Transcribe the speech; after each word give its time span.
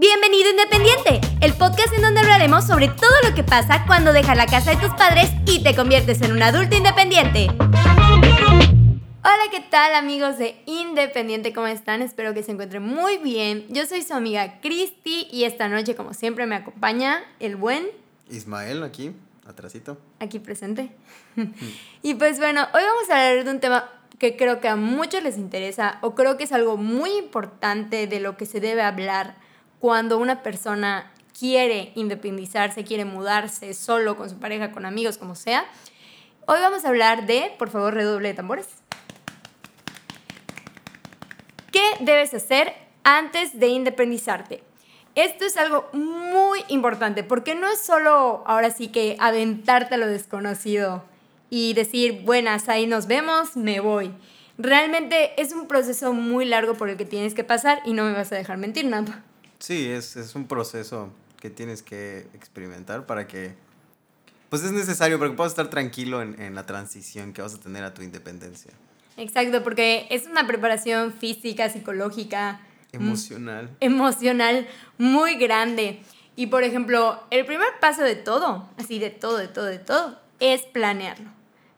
Bienvenido 0.00 0.48
Independiente, 0.48 1.20
el 1.42 1.52
podcast 1.52 1.92
en 1.92 2.00
donde 2.00 2.20
hablaremos 2.20 2.66
sobre 2.66 2.88
todo 2.88 3.12
lo 3.28 3.34
que 3.34 3.44
pasa 3.44 3.84
cuando 3.86 4.14
dejas 4.14 4.34
la 4.34 4.46
casa 4.46 4.70
de 4.70 4.78
tus 4.78 4.94
padres 4.94 5.30
y 5.44 5.62
te 5.62 5.76
conviertes 5.76 6.22
en 6.22 6.32
un 6.32 6.42
adulto 6.42 6.74
independiente. 6.74 7.48
Hola, 7.50 9.42
¿qué 9.50 9.60
tal 9.60 9.94
amigos 9.94 10.38
de 10.38 10.56
Independiente? 10.64 11.52
¿Cómo 11.52 11.66
están? 11.66 12.00
Espero 12.00 12.32
que 12.32 12.42
se 12.42 12.52
encuentren 12.52 12.82
muy 12.82 13.18
bien. 13.18 13.66
Yo 13.68 13.84
soy 13.84 14.00
su 14.00 14.14
amiga 14.14 14.58
Cristi 14.62 15.28
y 15.30 15.44
esta 15.44 15.68
noche, 15.68 15.94
como 15.94 16.14
siempre, 16.14 16.46
me 16.46 16.54
acompaña 16.54 17.22
el 17.38 17.56
buen 17.56 17.86
Ismael 18.30 18.82
aquí, 18.82 19.12
atrasito. 19.46 19.98
Aquí 20.18 20.38
presente. 20.38 20.92
y 22.02 22.14
pues 22.14 22.38
bueno, 22.38 22.62
hoy 22.72 22.82
vamos 22.82 23.10
a 23.10 23.28
hablar 23.28 23.44
de 23.44 23.50
un 23.50 23.60
tema 23.60 23.90
que 24.18 24.38
creo 24.38 24.60
que 24.60 24.68
a 24.68 24.76
muchos 24.76 25.22
les 25.22 25.36
interesa 25.36 25.98
o 26.00 26.14
creo 26.14 26.38
que 26.38 26.44
es 26.44 26.52
algo 26.52 26.78
muy 26.78 27.10
importante 27.18 28.06
de 28.06 28.20
lo 28.20 28.38
que 28.38 28.46
se 28.46 28.60
debe 28.60 28.80
hablar 28.80 29.39
cuando 29.80 30.18
una 30.18 30.42
persona 30.42 31.10
quiere 31.36 31.92
independizarse, 31.94 32.84
quiere 32.84 33.06
mudarse 33.06 33.72
solo, 33.72 34.16
con 34.16 34.28
su 34.28 34.38
pareja, 34.38 34.72
con 34.72 34.84
amigos, 34.84 35.16
como 35.18 35.34
sea. 35.34 35.64
Hoy 36.46 36.60
vamos 36.60 36.84
a 36.84 36.88
hablar 36.88 37.26
de, 37.26 37.52
por 37.58 37.70
favor, 37.70 37.94
redoble 37.94 38.28
de 38.28 38.34
tambores. 38.34 38.68
¿Qué 41.72 41.82
debes 42.00 42.34
hacer 42.34 42.74
antes 43.04 43.58
de 43.58 43.68
independizarte? 43.68 44.62
Esto 45.14 45.46
es 45.46 45.56
algo 45.56 45.88
muy 45.92 46.62
importante 46.68 47.24
porque 47.24 47.54
no 47.54 47.68
es 47.70 47.80
solo 47.80 48.44
ahora 48.46 48.70
sí 48.70 48.88
que 48.88 49.16
aventarte 49.18 49.94
a 49.94 49.98
lo 49.98 50.06
desconocido 50.06 51.04
y 51.48 51.72
decir, 51.72 52.22
buenas, 52.24 52.68
ahí 52.68 52.86
nos 52.86 53.06
vemos, 53.06 53.56
me 53.56 53.80
voy. 53.80 54.12
Realmente 54.58 55.40
es 55.40 55.52
un 55.52 55.66
proceso 55.66 56.12
muy 56.12 56.44
largo 56.44 56.74
por 56.74 56.90
el 56.90 56.98
que 56.98 57.06
tienes 57.06 57.32
que 57.32 57.44
pasar 57.44 57.80
y 57.86 57.94
no 57.94 58.04
me 58.04 58.12
vas 58.12 58.30
a 58.30 58.36
dejar 58.36 58.58
mentir, 58.58 58.84
nada. 58.84 59.24
Sí, 59.60 59.88
es, 59.88 60.16
es 60.16 60.34
un 60.34 60.46
proceso 60.46 61.12
que 61.38 61.50
tienes 61.50 61.82
que 61.82 62.26
experimentar 62.34 63.06
para 63.06 63.26
que, 63.26 63.54
pues 64.48 64.64
es 64.64 64.72
necesario 64.72 65.18
para 65.18 65.30
que 65.30 65.36
puedas 65.36 65.52
estar 65.52 65.68
tranquilo 65.70 66.22
en, 66.22 66.40
en 66.40 66.54
la 66.54 66.66
transición 66.66 67.32
que 67.32 67.42
vas 67.42 67.54
a 67.54 67.60
tener 67.60 67.84
a 67.84 67.94
tu 67.94 68.02
independencia. 68.02 68.72
Exacto, 69.16 69.62
porque 69.62 70.06
es 70.10 70.26
una 70.26 70.46
preparación 70.46 71.12
física, 71.12 71.68
psicológica. 71.68 72.60
Emocional. 72.92 73.70
Emocional 73.80 74.66
muy 74.98 75.36
grande. 75.36 76.00
Y 76.36 76.46
por 76.46 76.64
ejemplo, 76.64 77.22
el 77.30 77.44
primer 77.44 77.68
paso 77.80 78.02
de 78.02 78.16
todo, 78.16 78.68
así 78.78 78.98
de 78.98 79.10
todo, 79.10 79.36
de 79.36 79.48
todo, 79.48 79.66
de 79.66 79.78
todo, 79.78 80.18
es 80.40 80.62
planearlo. 80.62 81.30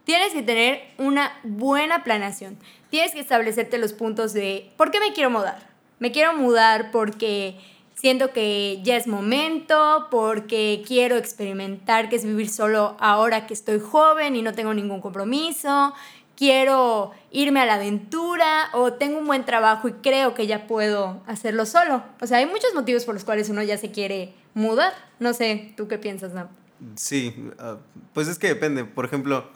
Tienes 0.05 0.33
que 0.33 0.43
tener 0.43 0.83
una 0.99 1.33
buena 1.43 2.05
planeación. 2.05 2.56
Tienes 2.91 3.12
que 3.12 3.21
establecerte 3.21 3.78
los 3.78 3.93
puntos 3.93 4.33
de, 4.33 4.71
¿por 4.77 4.91
qué 4.91 5.01
me 5.01 5.12
quiero 5.12 5.31
mudar? 5.31 5.69
Me 5.99 6.12
quiero 6.12 6.34
mudar 6.34 6.91
porque 6.91 7.59
siento 8.03 8.33
que 8.33 8.81
ya 8.83 8.97
es 8.97 9.06
momento, 9.06 10.08
porque 10.11 10.83
quiero 10.84 11.17
experimentar 11.17 12.09
qué 12.09 12.17
es 12.17 12.25
vivir 12.25 12.48
solo 12.48 12.97
ahora 12.98 13.47
que 13.47 13.55
estoy 13.55 13.78
joven 13.78 14.34
y 14.34 14.42
no 14.42 14.55
tengo 14.55 14.75
ningún 14.75 15.00
compromiso, 15.00 15.94
quiero 16.36 17.12
irme 17.31 17.61
a 17.61 17.64
la 17.64 17.75
aventura 17.75 18.70
o 18.72 18.94
tengo 18.94 19.20
un 19.20 19.27
buen 19.28 19.44
trabajo 19.44 19.86
y 19.86 19.92
creo 19.92 20.34
que 20.34 20.48
ya 20.48 20.67
puedo 20.67 21.22
hacerlo 21.28 21.64
solo. 21.64 22.03
O 22.20 22.27
sea, 22.27 22.39
hay 22.39 22.47
muchos 22.47 22.75
motivos 22.75 23.05
por 23.05 23.14
los 23.14 23.22
cuales 23.22 23.48
uno 23.50 23.62
ya 23.62 23.78
se 23.78 23.92
quiere 23.92 24.34
mudar. 24.53 24.92
No 25.20 25.33
sé, 25.33 25.72
¿tú 25.77 25.87
qué 25.87 25.97
piensas, 25.97 26.33
Nam? 26.33 26.48
Sí, 26.97 27.33
uh, 27.61 27.77
pues 28.14 28.27
es 28.27 28.37
que 28.41 28.48
depende. 28.48 28.84
Por 28.84 29.05
ejemplo, 29.05 29.48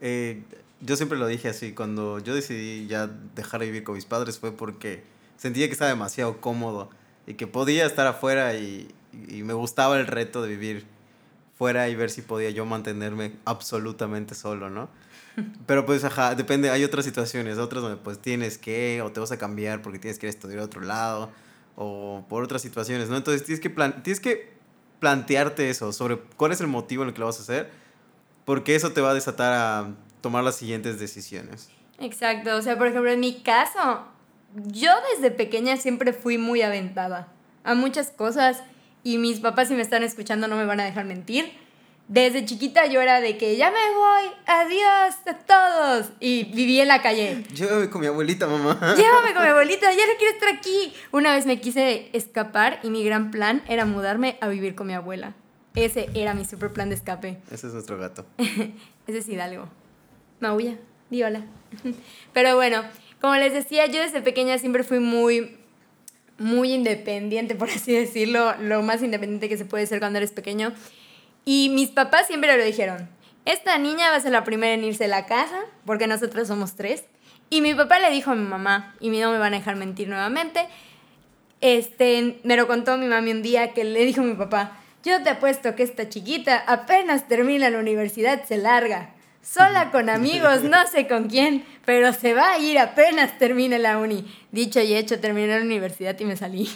eh, 0.00 0.44
yo 0.80 0.94
siempre 0.94 1.18
lo 1.18 1.26
dije 1.26 1.48
así, 1.48 1.72
cuando 1.72 2.20
yo 2.20 2.36
decidí 2.36 2.86
ya 2.86 3.08
dejar 3.34 3.58
de 3.58 3.66
vivir 3.66 3.82
con 3.82 3.96
mis 3.96 4.04
padres 4.04 4.38
fue 4.38 4.52
porque 4.52 5.02
sentía 5.36 5.66
que 5.66 5.72
estaba 5.72 5.90
demasiado 5.90 6.40
cómodo 6.40 6.90
y 7.28 7.34
que 7.34 7.46
podía 7.46 7.86
estar 7.86 8.06
afuera 8.06 8.54
y, 8.54 8.88
y 9.28 9.42
me 9.42 9.52
gustaba 9.52 9.98
el 10.00 10.06
reto 10.06 10.42
de 10.42 10.48
vivir 10.48 10.86
fuera 11.56 11.88
y 11.88 11.94
ver 11.94 12.08
si 12.08 12.22
podía 12.22 12.50
yo 12.50 12.64
mantenerme 12.64 13.32
absolutamente 13.44 14.34
solo, 14.34 14.70
¿no? 14.70 14.88
Pero 15.66 15.84
pues, 15.84 16.04
ajá, 16.04 16.34
depende, 16.34 16.70
hay 16.70 16.84
otras 16.84 17.04
situaciones, 17.04 17.58
otras 17.58 17.82
donde 17.82 17.98
pues 17.98 18.18
tienes 18.18 18.56
que, 18.58 19.02
o 19.02 19.12
te 19.12 19.20
vas 19.20 19.32
a 19.32 19.38
cambiar 19.38 19.82
porque 19.82 19.98
tienes 19.98 20.18
que 20.18 20.26
ir 20.26 20.28
a 20.28 20.30
estudiar 20.30 20.60
a 20.60 20.64
otro 20.64 20.80
lado, 20.80 21.30
o 21.76 22.24
por 22.28 22.42
otras 22.42 22.62
situaciones, 22.62 23.08
¿no? 23.08 23.16
Entonces 23.16 23.44
tienes 23.44 23.60
que, 23.60 23.70
plan 23.70 24.02
tienes 24.02 24.20
que 24.20 24.52
plantearte 25.00 25.68
eso, 25.68 25.92
sobre 25.92 26.18
cuál 26.36 26.52
es 26.52 26.60
el 26.60 26.66
motivo 26.66 27.02
en 27.02 27.08
el 27.08 27.14
que 27.14 27.20
lo 27.20 27.26
vas 27.26 27.38
a 27.38 27.42
hacer, 27.42 27.70
porque 28.44 28.74
eso 28.74 28.92
te 28.92 29.00
va 29.00 29.10
a 29.10 29.14
desatar 29.14 29.52
a 29.52 29.94
tomar 30.20 30.42
las 30.42 30.56
siguientes 30.56 30.98
decisiones. 30.98 31.70
Exacto, 32.00 32.56
o 32.56 32.62
sea, 32.62 32.78
por 32.78 32.86
ejemplo, 32.86 33.10
en 33.10 33.20
mi 33.20 33.40
caso, 33.42 34.06
yo 34.54 34.92
desde 35.12 35.30
pequeña 35.30 35.76
siempre 35.76 36.12
fui 36.12 36.38
muy 36.38 36.62
aventada 36.62 37.28
a 37.64 37.74
muchas 37.74 38.10
cosas 38.10 38.62
y 39.02 39.18
mis 39.18 39.40
papás 39.40 39.68
si 39.68 39.74
me 39.74 39.82
están 39.82 40.02
escuchando 40.02 40.48
no 40.48 40.56
me 40.56 40.64
van 40.64 40.80
a 40.80 40.84
dejar 40.84 41.04
mentir 41.04 41.52
desde 42.08 42.44
chiquita 42.46 42.86
yo 42.86 43.02
era 43.02 43.20
de 43.20 43.36
que 43.36 43.56
ya 43.56 43.70
me 43.70 43.94
voy, 43.94 44.32
adiós 44.46 45.14
a 45.26 45.34
todos. 45.34 46.10
Y 46.20 46.44
viví 46.44 46.80
en 46.80 46.88
la 46.88 47.02
calle. 47.02 47.44
Llévame 47.54 47.90
con 47.90 48.00
mi 48.00 48.06
abuelita, 48.06 48.46
mamá. 48.46 48.94
Llévame 48.96 49.34
con 49.34 49.42
mi 49.42 49.48
abuelita, 49.50 49.92
ya 49.92 50.06
no 50.06 50.12
quiero 50.18 50.32
estar 50.32 50.48
aquí. 50.48 50.94
Una 51.12 51.34
vez 51.34 51.44
me 51.44 51.60
quise 51.60 52.08
escapar 52.14 52.80
y 52.82 52.88
mi 52.88 53.04
gran 53.04 53.30
plan 53.30 53.62
era 53.68 53.84
mudarme 53.84 54.38
a 54.40 54.48
vivir 54.48 54.74
con 54.74 54.86
mi 54.86 54.94
abuela. 54.94 55.34
Ese 55.74 56.08
era 56.14 56.32
mi 56.32 56.46
super 56.46 56.72
plan 56.72 56.88
de 56.88 56.94
escape. 56.94 57.42
Ese 57.50 57.66
es 57.66 57.74
nuestro 57.74 57.98
gato. 57.98 58.24
Ese 58.38 59.18
es 59.18 59.28
Hidalgo. 59.28 59.68
Maulla, 60.40 60.76
di 61.10 61.22
hola. 61.22 61.44
Pero 62.32 62.56
bueno, 62.56 62.84
como 63.20 63.34
les 63.36 63.52
decía, 63.52 63.86
yo 63.86 64.00
desde 64.00 64.20
pequeña 64.20 64.58
siempre 64.58 64.84
fui 64.84 65.00
muy, 65.00 65.56
muy 66.38 66.72
independiente, 66.72 67.54
por 67.54 67.68
así 67.70 67.92
decirlo. 67.92 68.54
Lo 68.60 68.82
más 68.82 69.02
independiente 69.02 69.48
que 69.48 69.56
se 69.56 69.64
puede 69.64 69.86
ser 69.86 69.98
cuando 69.98 70.18
eres 70.18 70.32
pequeño. 70.32 70.72
Y 71.44 71.70
mis 71.70 71.90
papás 71.90 72.26
siempre 72.26 72.56
lo 72.56 72.64
dijeron, 72.64 73.08
esta 73.44 73.78
niña 73.78 74.10
va 74.10 74.16
a 74.16 74.20
ser 74.20 74.32
la 74.32 74.44
primera 74.44 74.74
en 74.74 74.84
irse 74.84 75.04
de 75.04 75.08
la 75.08 75.26
casa, 75.26 75.58
porque 75.86 76.06
nosotros 76.06 76.46
somos 76.46 76.76
tres. 76.76 77.04
Y 77.50 77.62
mi 77.62 77.74
papá 77.74 77.98
le 77.98 78.10
dijo 78.10 78.30
a 78.30 78.34
mi 78.34 78.46
mamá, 78.46 78.94
y 79.00 79.08
no 79.08 79.32
me 79.32 79.38
van 79.38 79.54
a 79.54 79.58
dejar 79.58 79.76
mentir 79.76 80.08
nuevamente, 80.08 80.66
este, 81.60 82.40
me 82.44 82.56
lo 82.56 82.66
contó 82.66 82.98
mi 82.98 83.06
mami 83.06 83.32
un 83.32 83.42
día 83.42 83.72
que 83.72 83.84
le 83.84 84.04
dijo 84.04 84.20
a 84.20 84.24
mi 84.24 84.34
papá, 84.34 84.78
yo 85.02 85.22
te 85.22 85.30
apuesto 85.30 85.74
que 85.74 85.82
esta 85.82 86.08
chiquita 86.08 86.62
apenas 86.66 87.26
termina 87.26 87.70
la 87.70 87.78
universidad 87.78 88.44
se 88.44 88.58
larga. 88.58 89.14
Sola 89.50 89.90
con 89.90 90.10
amigos, 90.10 90.62
no 90.62 90.86
sé 90.86 91.08
con 91.08 91.28
quién, 91.28 91.64
pero 91.84 92.12
se 92.12 92.34
va 92.34 92.52
a 92.52 92.58
ir 92.58 92.78
apenas 92.78 93.38
termine 93.38 93.78
la 93.78 93.98
uni. 93.98 94.26
Dicho 94.52 94.80
y 94.80 94.94
hecho, 94.94 95.20
terminé 95.20 95.58
la 95.58 95.64
universidad 95.64 96.18
y 96.18 96.24
me 96.24 96.36
salí. 96.36 96.68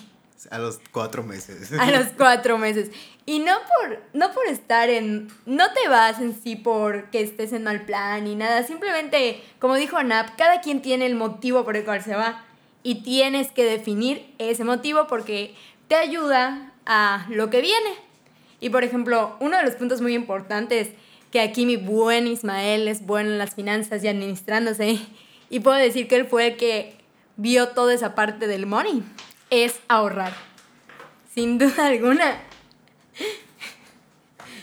A 0.51 0.59
los 0.59 0.81
cuatro 0.91 1.23
meses. 1.23 1.73
A 1.79 1.91
los 1.91 2.07
cuatro 2.17 2.59
meses. 2.59 2.91
Y 3.27 3.39
no 3.39 3.55
por, 3.55 4.03
no 4.13 4.33
por 4.33 4.47
estar 4.47 4.89
en... 4.91 5.29
No 5.47 5.73
te 5.73 5.89
vas 5.89 6.21
en 6.21 6.35
sí 6.43 6.57
porque 6.57 7.23
estés 7.23 7.53
en 7.53 7.63
mal 7.63 7.85
plan 7.85 8.25
ni 8.25 8.35
nada. 8.35 8.65
Simplemente, 8.65 9.41
como 9.61 9.77
dijo 9.77 10.03
Nap, 10.03 10.37
cada 10.37 10.61
quien 10.61 10.83
tiene 10.83 11.07
el 11.07 11.15
motivo 11.15 11.65
por 11.65 11.77
el 11.77 11.85
cual 11.85 12.03
se 12.03 12.17
va. 12.17 12.45
Y 12.83 13.03
tienes 13.03 13.53
que 13.53 13.65
definir 13.65 14.35
ese 14.39 14.65
motivo 14.65 15.07
porque 15.07 15.55
te 15.87 15.95
ayuda 15.95 16.73
a 16.87 17.27
lo 17.29 17.49
que 17.51 17.61
viene. 17.61 17.95
Y 18.59 18.71
por 18.71 18.83
ejemplo, 18.83 19.37
uno 19.39 19.59
de 19.59 19.63
los 19.63 19.75
puntos 19.75 20.01
muy 20.01 20.15
importantes 20.15 20.89
que 21.33 21.41
aquí 21.41 21.67
mi 21.67 21.77
buen 21.77 22.29
Ismael 22.29 22.87
es 22.87 23.05
bueno 23.05 23.31
en 23.31 23.39
las 23.39 23.55
finanzas 23.55 24.05
y 24.05 24.09
administrándose. 24.09 25.01
Y 25.51 25.61
puedo 25.61 25.77
decir 25.77 26.07
que 26.07 26.17
él 26.17 26.27
fue 26.27 26.49
el 26.49 26.57
que 26.57 26.95
vio 27.37 27.69
toda 27.69 27.93
esa 27.95 28.15
parte 28.15 28.47
del 28.47 28.67
money 28.67 29.03
es 29.51 29.81
ahorrar. 29.89 30.33
Sin 31.35 31.59
duda 31.59 31.87
alguna. 31.87 32.41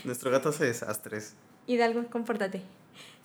Nuestro 0.04 0.32
gato 0.32 0.50
hace 0.50 0.66
desastres. 0.66 1.36
Hidalgo, 1.68 2.06
compórtate. 2.10 2.62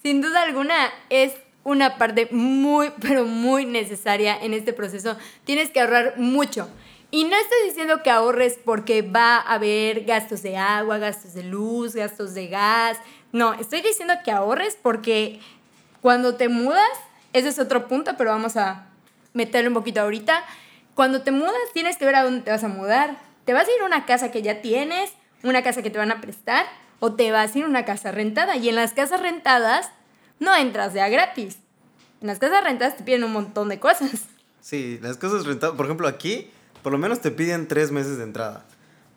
Sin 0.03 0.21
duda 0.21 0.43
alguna 0.43 0.75
es 1.09 1.33
una 1.65 1.97
parte 1.97 2.29
muy, 2.31 2.93
pero 3.01 3.25
muy 3.25 3.67
necesaria 3.67 4.37
en 4.43 4.55
este 4.55 4.73
proceso. 4.73 5.17
Tienes 5.45 5.71
que 5.71 5.81
ahorrar 5.81 6.19
mucho. 6.19 6.69
Y 7.11 7.25
no 7.25 7.37
estoy 7.37 7.69
diciendo 7.69 8.03
que 8.03 8.11
ahorres 8.11 8.59
porque 8.65 9.03
va 9.03 9.37
a 9.37 9.55
haber 9.55 10.05
gastos 10.05 10.43
de 10.43 10.57
agua, 10.57 10.99
gastos 10.99 11.35
de 11.35 11.45
luz, 11.45 11.95
gastos 11.95 12.35
de 12.35 12.49
gas. 12.49 12.99
No, 13.35 13.53
estoy 13.55 13.83
diciendo 13.83 14.15
que 14.25 14.31
ahorres 14.31 14.79
porque 14.81 15.41
cuando 16.01 16.37
te 16.37 16.49
mudas, 16.49 16.89
ese 17.33 17.49
es 17.49 17.59
otro 17.59 17.89
punto, 17.89 18.13
pero 18.17 18.31
vamos 18.31 18.57
a 18.57 18.87
meterlo 19.33 19.71
un 19.71 19.75
poquito 19.75 20.03
ahorita 20.03 20.45
cuando 20.95 21.23
te 21.23 21.33
mudas 21.33 21.53
tienes 21.73 21.97
que 21.97 22.05
ver 22.05 22.15
a 22.15 22.23
dónde 22.23 22.43
te 22.43 22.53
vas 22.53 22.63
a 22.63 22.69
mudar. 22.69 23.19
¿Te 23.45 23.53
vas 23.53 23.67
a 23.67 23.73
ir 23.73 23.83
a 23.83 23.87
una 23.87 24.07
casa 24.07 24.31
que 24.31 24.41
ya 24.41 24.63
tienes, 24.63 25.11
una 25.43 25.65
casa 25.65 25.83
que 25.83 25.91
te 25.91 25.99
van 25.99 26.13
a 26.13 26.21
prestar, 26.21 26.65
o 27.01 27.15
te 27.15 27.33
vas 27.33 27.53
a 27.53 27.59
ir 27.59 27.65
a 27.65 27.67
una 27.67 27.85
casa 27.85 28.13
rentada? 28.13 28.55
Y 28.55 28.69
en 28.69 28.77
las 28.77 28.93
casas 28.93 29.21
rentadas 29.21 29.91
no 30.39 30.55
entras 30.55 30.95
de 30.95 31.01
a 31.01 31.09
gratis. 31.09 31.59
En 32.21 32.29
las 32.29 32.39
casas 32.39 32.63
rentadas 32.63 32.97
te 32.97 33.03
piden 33.03 33.25
un 33.25 33.33
montón 33.33 33.69
de 33.69 33.81
cosas. 33.81 34.13
Sí, 34.61 35.01
las 35.03 35.17
casas 35.17 35.45
rentadas, 35.45 35.75
por 35.75 35.87
ejemplo, 35.87 36.07
aquí, 36.07 36.53
por 36.85 36.93
lo 36.93 36.99
menos 36.99 37.21
te 37.21 37.33
piden 37.33 37.67
tres 37.67 37.91
meses 37.91 38.17
de 38.17 38.23
entrada. 38.23 38.65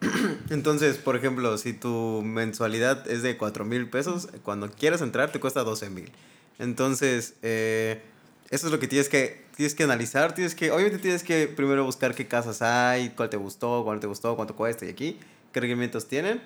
Entonces, 0.49 0.97
por 0.97 1.15
ejemplo, 1.15 1.57
si 1.57 1.73
tu 1.73 2.21
mensualidad 2.23 3.09
es 3.09 3.23
de 3.23 3.37
4 3.37 3.65
mil 3.65 3.89
pesos, 3.89 4.27
cuando 4.43 4.69
quieras 4.71 5.01
entrar 5.01 5.31
te 5.31 5.39
cuesta 5.39 5.63
12 5.63 5.89
mil. 5.89 6.11
Entonces, 6.59 7.35
eh, 7.41 8.01
Eso 8.49 8.67
es 8.67 8.71
lo 8.71 8.79
que 8.79 8.87
tienes 8.87 9.09
que, 9.09 9.43
tienes 9.57 9.75
que 9.75 9.83
analizar. 9.83 10.33
Tienes 10.33 10.55
que, 10.55 10.71
obviamente 10.71 10.99
tienes 10.99 11.23
que 11.23 11.47
primero 11.47 11.83
buscar 11.83 12.15
qué 12.15 12.27
casas 12.27 12.61
hay, 12.61 13.09
cuál 13.09 13.29
te 13.29 13.37
gustó, 13.37 13.83
cuál 13.83 13.99
te 13.99 14.07
gustó, 14.07 14.35
cuánto 14.37 14.55
cuesta 14.55 14.85
y 14.85 14.89
aquí, 14.89 15.19
qué 15.51 15.59
requerimientos 15.59 16.07
tienen. 16.07 16.41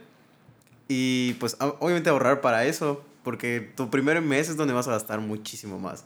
Y 0.87 1.33
pues 1.35 1.55
obviamente 1.59 2.09
ahorrar 2.09 2.41
para 2.41 2.65
eso, 2.65 3.03
porque 3.23 3.71
tu 3.75 3.89
primer 3.89 4.21
mes 4.21 4.49
es 4.49 4.57
donde 4.57 4.73
vas 4.73 4.87
a 4.87 4.91
gastar 4.91 5.19
muchísimo 5.19 5.79
más. 5.79 6.03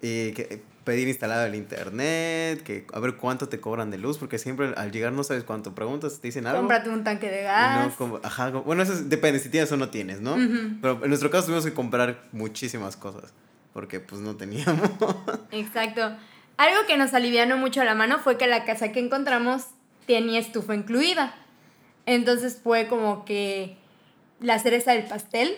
Y 0.00 0.32
que, 0.32 0.62
pedir 0.88 1.06
instalado 1.06 1.44
el 1.44 1.54
internet, 1.54 2.62
que 2.62 2.86
a 2.94 3.00
ver 3.00 3.16
cuánto 3.16 3.48
te 3.50 3.60
cobran 3.60 3.90
de 3.90 3.98
luz, 3.98 4.16
porque 4.16 4.38
siempre 4.38 4.72
al 4.74 4.90
llegar 4.90 5.12
no 5.12 5.22
sabes 5.22 5.44
cuánto 5.44 5.74
preguntas, 5.74 6.18
te 6.20 6.28
dicen 6.28 6.46
algo. 6.46 6.60
Cómprate 6.60 6.88
un 6.88 7.04
tanque 7.04 7.28
de 7.28 7.42
gas. 7.42 7.94
ajá, 8.22 8.50
bueno, 8.50 8.82
eso 8.82 8.94
depende 9.04 9.38
si 9.38 9.50
tienes 9.50 9.70
o 9.70 9.76
no 9.76 9.90
tienes, 9.90 10.22
¿no? 10.22 10.36
Pero 10.80 11.02
en 11.02 11.08
nuestro 11.08 11.30
caso 11.30 11.46
tuvimos 11.46 11.66
que 11.66 11.74
comprar 11.74 12.24
muchísimas 12.32 12.96
cosas, 12.96 13.34
porque 13.74 14.00
pues 14.00 14.22
no 14.22 14.36
teníamos. 14.36 14.88
Exacto. 15.50 16.16
Algo 16.56 16.86
que 16.86 16.96
nos 16.96 17.12
alivianó 17.12 17.58
mucho 17.58 17.84
la 17.84 17.94
mano 17.94 18.18
fue 18.18 18.38
que 18.38 18.46
la 18.46 18.64
casa 18.64 18.90
que 18.90 19.00
encontramos 19.00 19.66
tenía 20.06 20.40
estufa 20.40 20.74
incluida. 20.74 21.34
Entonces 22.06 22.58
fue 22.64 22.88
como 22.88 23.26
que 23.26 23.76
la 24.40 24.58
cereza 24.58 24.92
del 24.92 25.04
pastel, 25.04 25.54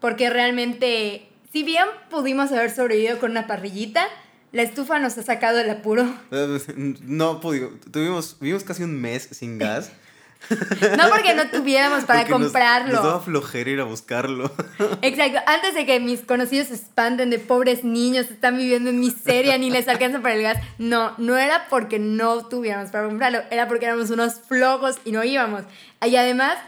porque 0.00 0.30
realmente, 0.30 1.28
si 1.54 1.62
bien 1.62 1.86
pudimos 2.10 2.50
haber 2.50 2.74
sobrevivido 2.74 3.20
con 3.20 3.30
una 3.30 3.46
parrillita, 3.46 4.08
la 4.50 4.62
estufa 4.62 4.98
nos 4.98 5.16
ha 5.18 5.22
sacado 5.22 5.56
del 5.56 5.70
apuro. 5.70 6.12
No 7.02 7.40
pudimos, 7.40 7.70
tuvimos, 7.92 8.36
vivimos 8.40 8.64
casi 8.64 8.82
un 8.82 9.00
mes 9.00 9.28
sin 9.30 9.58
gas. 9.58 9.92
No 10.98 11.08
porque 11.08 11.32
no 11.32 11.48
tuviéramos 11.48 12.04
para 12.04 12.26
comprarlo. 12.26 12.92
Nos, 12.92 13.04
daba 13.04 13.20
flojera 13.20 13.70
ir 13.70 13.80
a 13.80 13.84
buscarlo. 13.84 14.52
Exacto. 15.02 15.38
Antes 15.46 15.74
de 15.74 15.86
que 15.86 16.00
mis 16.00 16.22
conocidos 16.22 16.66
se 16.66 16.74
espanten 16.74 17.30
de 17.30 17.38
pobres 17.38 17.84
niños, 17.84 18.30
están 18.30 18.58
viviendo 18.58 18.90
en 18.90 18.98
miseria, 18.98 19.56
ni 19.56 19.70
les 19.70 19.86
alcanza 19.86 20.20
para 20.20 20.34
el 20.34 20.42
gas. 20.42 20.58
No, 20.78 21.14
no 21.18 21.38
era 21.38 21.68
porque 21.70 22.00
no 22.00 22.46
tuviéramos 22.46 22.90
para 22.90 23.06
comprarlo, 23.06 23.42
era 23.50 23.68
porque 23.68 23.86
éramos 23.86 24.10
unos 24.10 24.40
flojos 24.40 24.96
y 25.04 25.12
no 25.12 25.22
íbamos. 25.22 25.62
Y 26.04 26.16
además, 26.16 26.58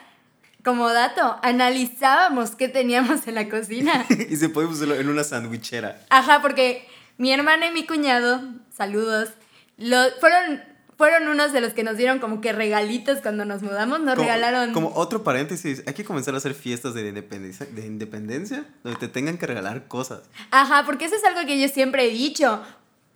como 0.66 0.92
dato, 0.92 1.38
analizábamos 1.42 2.56
qué 2.56 2.66
teníamos 2.66 3.28
en 3.28 3.36
la 3.36 3.48
cocina. 3.48 4.04
y 4.28 4.34
se 4.34 4.48
podía 4.48 4.68
usarlo 4.68 4.96
en 4.96 5.08
una 5.08 5.22
sandwichera. 5.22 6.04
Ajá, 6.10 6.42
porque 6.42 6.88
mi 7.18 7.32
hermana 7.32 7.68
y 7.68 7.70
mi 7.70 7.86
cuñado, 7.86 8.42
saludos, 8.76 9.28
lo, 9.76 9.96
fueron, 10.18 10.64
fueron 10.98 11.28
unos 11.28 11.52
de 11.52 11.60
los 11.60 11.72
que 11.72 11.84
nos 11.84 11.96
dieron 11.96 12.18
como 12.18 12.40
que 12.40 12.52
regalitos 12.52 13.20
cuando 13.20 13.44
nos 13.44 13.62
mudamos, 13.62 14.00
nos 14.00 14.18
regalaron... 14.18 14.72
Como 14.72 14.92
otro 14.96 15.22
paréntesis, 15.22 15.84
hay 15.86 15.94
que 15.94 16.04
comenzar 16.04 16.34
a 16.34 16.38
hacer 16.38 16.52
fiestas 16.52 16.94
de 16.94 17.06
independencia, 17.06 17.64
de 17.70 17.86
independencia 17.86 18.64
donde 18.82 18.98
te 18.98 19.06
tengan 19.06 19.38
que 19.38 19.46
regalar 19.46 19.86
cosas. 19.86 20.22
Ajá, 20.50 20.82
porque 20.84 21.04
eso 21.04 21.14
es 21.14 21.22
algo 21.22 21.46
que 21.46 21.60
yo 21.60 21.68
siempre 21.68 22.06
he 22.06 22.10
dicho. 22.10 22.60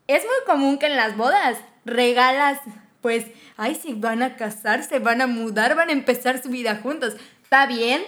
Es 0.06 0.22
muy 0.22 0.46
común 0.46 0.78
que 0.78 0.86
en 0.86 0.94
las 0.94 1.16
bodas 1.16 1.58
regalas, 1.84 2.60
pues, 3.00 3.26
ay, 3.56 3.74
si 3.74 3.94
van 3.94 4.22
a 4.22 4.36
casarse, 4.36 5.00
van 5.00 5.20
a 5.20 5.26
mudar, 5.26 5.74
van 5.74 5.88
a 5.88 5.92
empezar 5.92 6.40
su 6.40 6.48
vida 6.48 6.78
juntos. 6.80 7.16
Está 7.52 7.66
bien, 7.66 8.00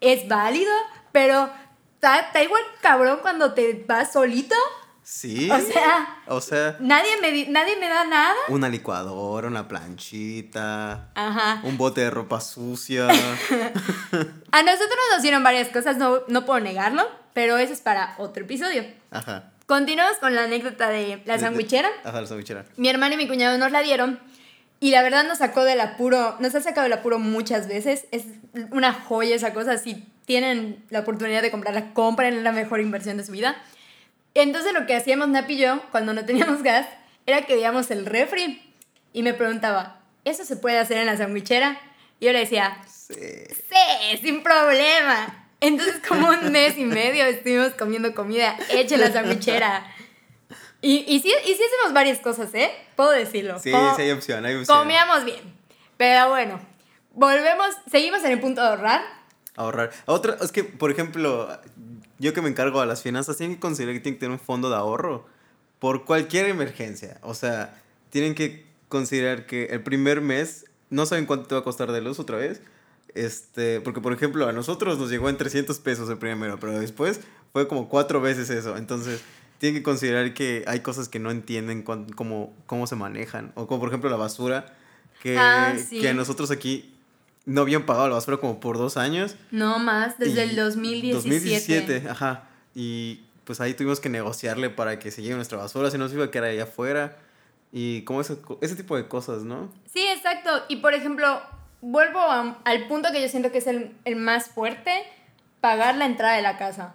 es 0.00 0.26
válido, 0.26 0.72
pero 1.12 1.48
está, 1.94 2.42
igual 2.42 2.60
cabrón 2.82 3.20
cuando 3.22 3.54
te 3.54 3.84
vas 3.86 4.12
solito 4.12 4.56
Sí. 5.04 5.48
O 5.48 5.60
sea. 5.60 6.22
O 6.26 6.40
sea. 6.40 6.76
Nadie 6.80 7.16
me, 7.22 7.46
nadie 7.46 7.76
me 7.76 7.88
da 7.88 8.04
nada. 8.04 8.34
Una 8.48 8.68
licuadora, 8.68 9.46
una 9.46 9.68
planchita. 9.68 11.12
Ajá. 11.14 11.60
Un 11.62 11.78
bote 11.78 12.00
de 12.00 12.10
ropa 12.10 12.40
sucia. 12.40 13.06
a 14.50 14.62
nosotros 14.64 14.98
nos 15.12 15.22
dieron 15.22 15.44
varias 15.44 15.68
cosas, 15.68 15.96
no, 15.96 16.22
no 16.26 16.44
puedo 16.44 16.58
negarlo, 16.58 17.08
pero 17.34 17.56
eso 17.56 17.72
es 17.72 17.80
para 17.80 18.16
otro 18.18 18.42
episodio. 18.42 18.84
Ajá. 19.12 19.52
Continuamos 19.66 20.16
con 20.16 20.34
la 20.34 20.42
anécdota 20.42 20.88
de 20.88 21.22
la 21.24 21.38
sandwichera. 21.38 21.88
Ajá, 22.02 22.20
la 22.20 22.26
sandwichera. 22.26 22.64
Mi 22.76 22.88
hermano 22.88 23.14
y 23.14 23.18
mi 23.18 23.28
cuñado 23.28 23.56
nos 23.58 23.70
la 23.70 23.80
dieron. 23.80 24.18
Y 24.80 24.92
la 24.92 25.02
verdad 25.02 25.24
nos 25.26 25.38
sacó 25.38 25.64
del 25.64 25.80
apuro, 25.80 26.36
nos 26.38 26.54
ha 26.54 26.60
sacado 26.60 26.84
del 26.84 26.92
apuro 26.92 27.18
muchas 27.18 27.66
veces. 27.66 28.06
Es 28.12 28.24
una 28.70 28.92
joya 28.92 29.34
esa 29.34 29.52
cosa. 29.52 29.76
Si 29.78 30.06
tienen 30.24 30.84
la 30.90 31.00
oportunidad 31.00 31.42
de 31.42 31.50
comprarla, 31.50 31.92
compren 31.94 32.44
la 32.44 32.52
mejor 32.52 32.80
inversión 32.80 33.16
de 33.16 33.24
su 33.24 33.32
vida. 33.32 33.56
Entonces 34.34 34.72
lo 34.72 34.86
que 34.86 34.94
hacíamos 34.94 35.28
Nap 35.28 35.50
y 35.50 35.56
yo, 35.56 35.82
cuando 35.90 36.12
no 36.12 36.24
teníamos 36.24 36.62
gas, 36.62 36.86
era 37.26 37.42
que 37.42 37.54
veíamos 37.54 37.90
el 37.90 38.06
refri 38.06 38.62
y 39.12 39.22
me 39.22 39.34
preguntaba, 39.34 40.00
¿eso 40.24 40.44
se 40.44 40.56
puede 40.56 40.78
hacer 40.78 40.98
en 40.98 41.06
la 41.06 41.16
sandwichera? 41.16 41.80
Y 42.20 42.26
yo 42.26 42.32
le 42.32 42.40
decía, 42.40 42.78
sí, 42.86 43.14
sí 43.48 44.18
sin 44.22 44.42
problema. 44.42 45.48
Entonces 45.60 46.00
como 46.06 46.28
un 46.28 46.52
mes 46.52 46.78
y 46.78 46.84
medio 46.84 47.24
estuvimos 47.24 47.72
comiendo 47.72 48.14
comida 48.14 48.56
hecha 48.70 48.94
en 48.94 49.00
la 49.00 49.12
sandwichera. 49.12 49.92
Y, 50.80 51.04
y, 51.08 51.20
sí, 51.20 51.32
y 51.44 51.54
sí 51.54 51.60
hacemos 51.62 51.92
varias 51.92 52.18
cosas, 52.20 52.54
¿eh? 52.54 52.70
Puedo 52.94 53.10
decirlo. 53.10 53.58
Sí, 53.58 53.72
sí 53.96 54.02
hay 54.02 54.10
opción, 54.12 54.44
hay 54.44 54.54
opción. 54.54 54.78
Comíamos 54.78 55.24
bien. 55.24 55.40
Pero 55.96 56.28
bueno, 56.28 56.60
volvemos, 57.14 57.68
seguimos 57.90 58.22
en 58.24 58.32
el 58.32 58.40
punto 58.40 58.60
de 58.60 58.68
ahorrar. 58.68 59.02
Ahorrar. 59.56 59.90
Otra, 60.06 60.36
es 60.40 60.52
que, 60.52 60.62
por 60.62 60.92
ejemplo, 60.92 61.48
yo 62.18 62.32
que 62.32 62.42
me 62.42 62.48
encargo 62.48 62.80
de 62.80 62.86
las 62.86 63.02
finanzas, 63.02 63.36
tienen 63.36 63.56
que 63.56 63.60
considerar 63.60 63.94
que 63.94 64.00
tienen 64.00 64.16
que 64.16 64.20
tener 64.20 64.38
un 64.38 64.44
fondo 64.44 64.70
de 64.70 64.76
ahorro 64.76 65.26
por 65.80 66.04
cualquier 66.04 66.46
emergencia. 66.46 67.18
O 67.22 67.34
sea, 67.34 67.82
tienen 68.10 68.34
que 68.34 68.66
considerar 68.88 69.46
que 69.46 69.66
el 69.66 69.82
primer 69.82 70.20
mes 70.20 70.66
no 70.90 71.06
saben 71.06 71.26
cuánto 71.26 71.48
te 71.48 71.54
va 71.54 71.60
a 71.60 71.64
costar 71.64 71.92
de 71.92 72.00
luz 72.00 72.18
otra 72.18 72.36
vez. 72.36 72.60
Este, 73.14 73.80
porque 73.80 74.00
por 74.00 74.12
ejemplo, 74.12 74.46
a 74.46 74.52
nosotros 74.52 74.98
nos 74.98 75.10
llegó 75.10 75.28
en 75.28 75.36
300 75.36 75.78
pesos 75.80 76.08
el 76.08 76.18
primero, 76.18 76.58
pero 76.60 76.78
después 76.78 77.20
fue 77.52 77.66
como 77.66 77.88
cuatro 77.88 78.20
veces 78.20 78.50
eso. 78.50 78.76
Entonces, 78.76 79.22
tienen 79.58 79.80
que 79.80 79.82
considerar 79.82 80.34
que 80.34 80.64
hay 80.66 80.80
cosas 80.80 81.08
que 81.08 81.18
no 81.18 81.30
entienden 81.30 81.82
cómo, 81.82 82.54
cómo 82.66 82.86
se 82.86 82.96
manejan. 82.96 83.52
O 83.54 83.66
como 83.66 83.80
por 83.80 83.88
ejemplo 83.88 84.08
la 84.08 84.16
basura, 84.16 84.74
que, 85.22 85.36
ah, 85.36 85.74
que 85.90 86.14
nosotros 86.14 86.50
aquí 86.50 86.94
no 87.44 87.62
habían 87.62 87.84
pagado 87.84 88.08
la 88.08 88.14
basura 88.14 88.36
como 88.36 88.60
por 88.60 88.78
dos 88.78 88.96
años. 88.96 89.36
No 89.50 89.78
más, 89.78 90.18
desde 90.18 90.44
el 90.44 90.54
2017. 90.54 91.14
2017, 91.14 92.08
ajá. 92.08 92.48
Y 92.74 93.22
pues 93.44 93.60
ahí 93.60 93.74
tuvimos 93.74 93.98
que 93.98 94.08
negociarle 94.08 94.70
para 94.70 94.98
que 94.98 95.10
se 95.10 95.22
lleve 95.22 95.36
nuestra 95.36 95.58
basura, 95.58 95.90
si 95.90 95.98
no 95.98 96.08
se 96.08 96.14
iba 96.14 96.26
a 96.26 96.30
quedar 96.30 96.50
ahí 96.50 96.60
afuera. 96.60 97.16
Y 97.72 98.02
como 98.02 98.20
ese, 98.20 98.38
ese 98.60 98.76
tipo 98.76 98.96
de 98.96 99.08
cosas, 99.08 99.42
¿no? 99.42 99.72
Sí, 99.92 100.06
exacto. 100.06 100.50
Y 100.68 100.76
por 100.76 100.94
ejemplo, 100.94 101.40
vuelvo 101.80 102.20
al 102.20 102.86
punto 102.86 103.10
que 103.10 103.20
yo 103.20 103.28
siento 103.28 103.50
que 103.50 103.58
es 103.58 103.66
el, 103.66 103.92
el 104.04 104.16
más 104.16 104.50
fuerte, 104.50 104.92
pagar 105.60 105.96
la 105.96 106.06
entrada 106.06 106.36
de 106.36 106.42
la 106.42 106.58
casa. 106.58 106.94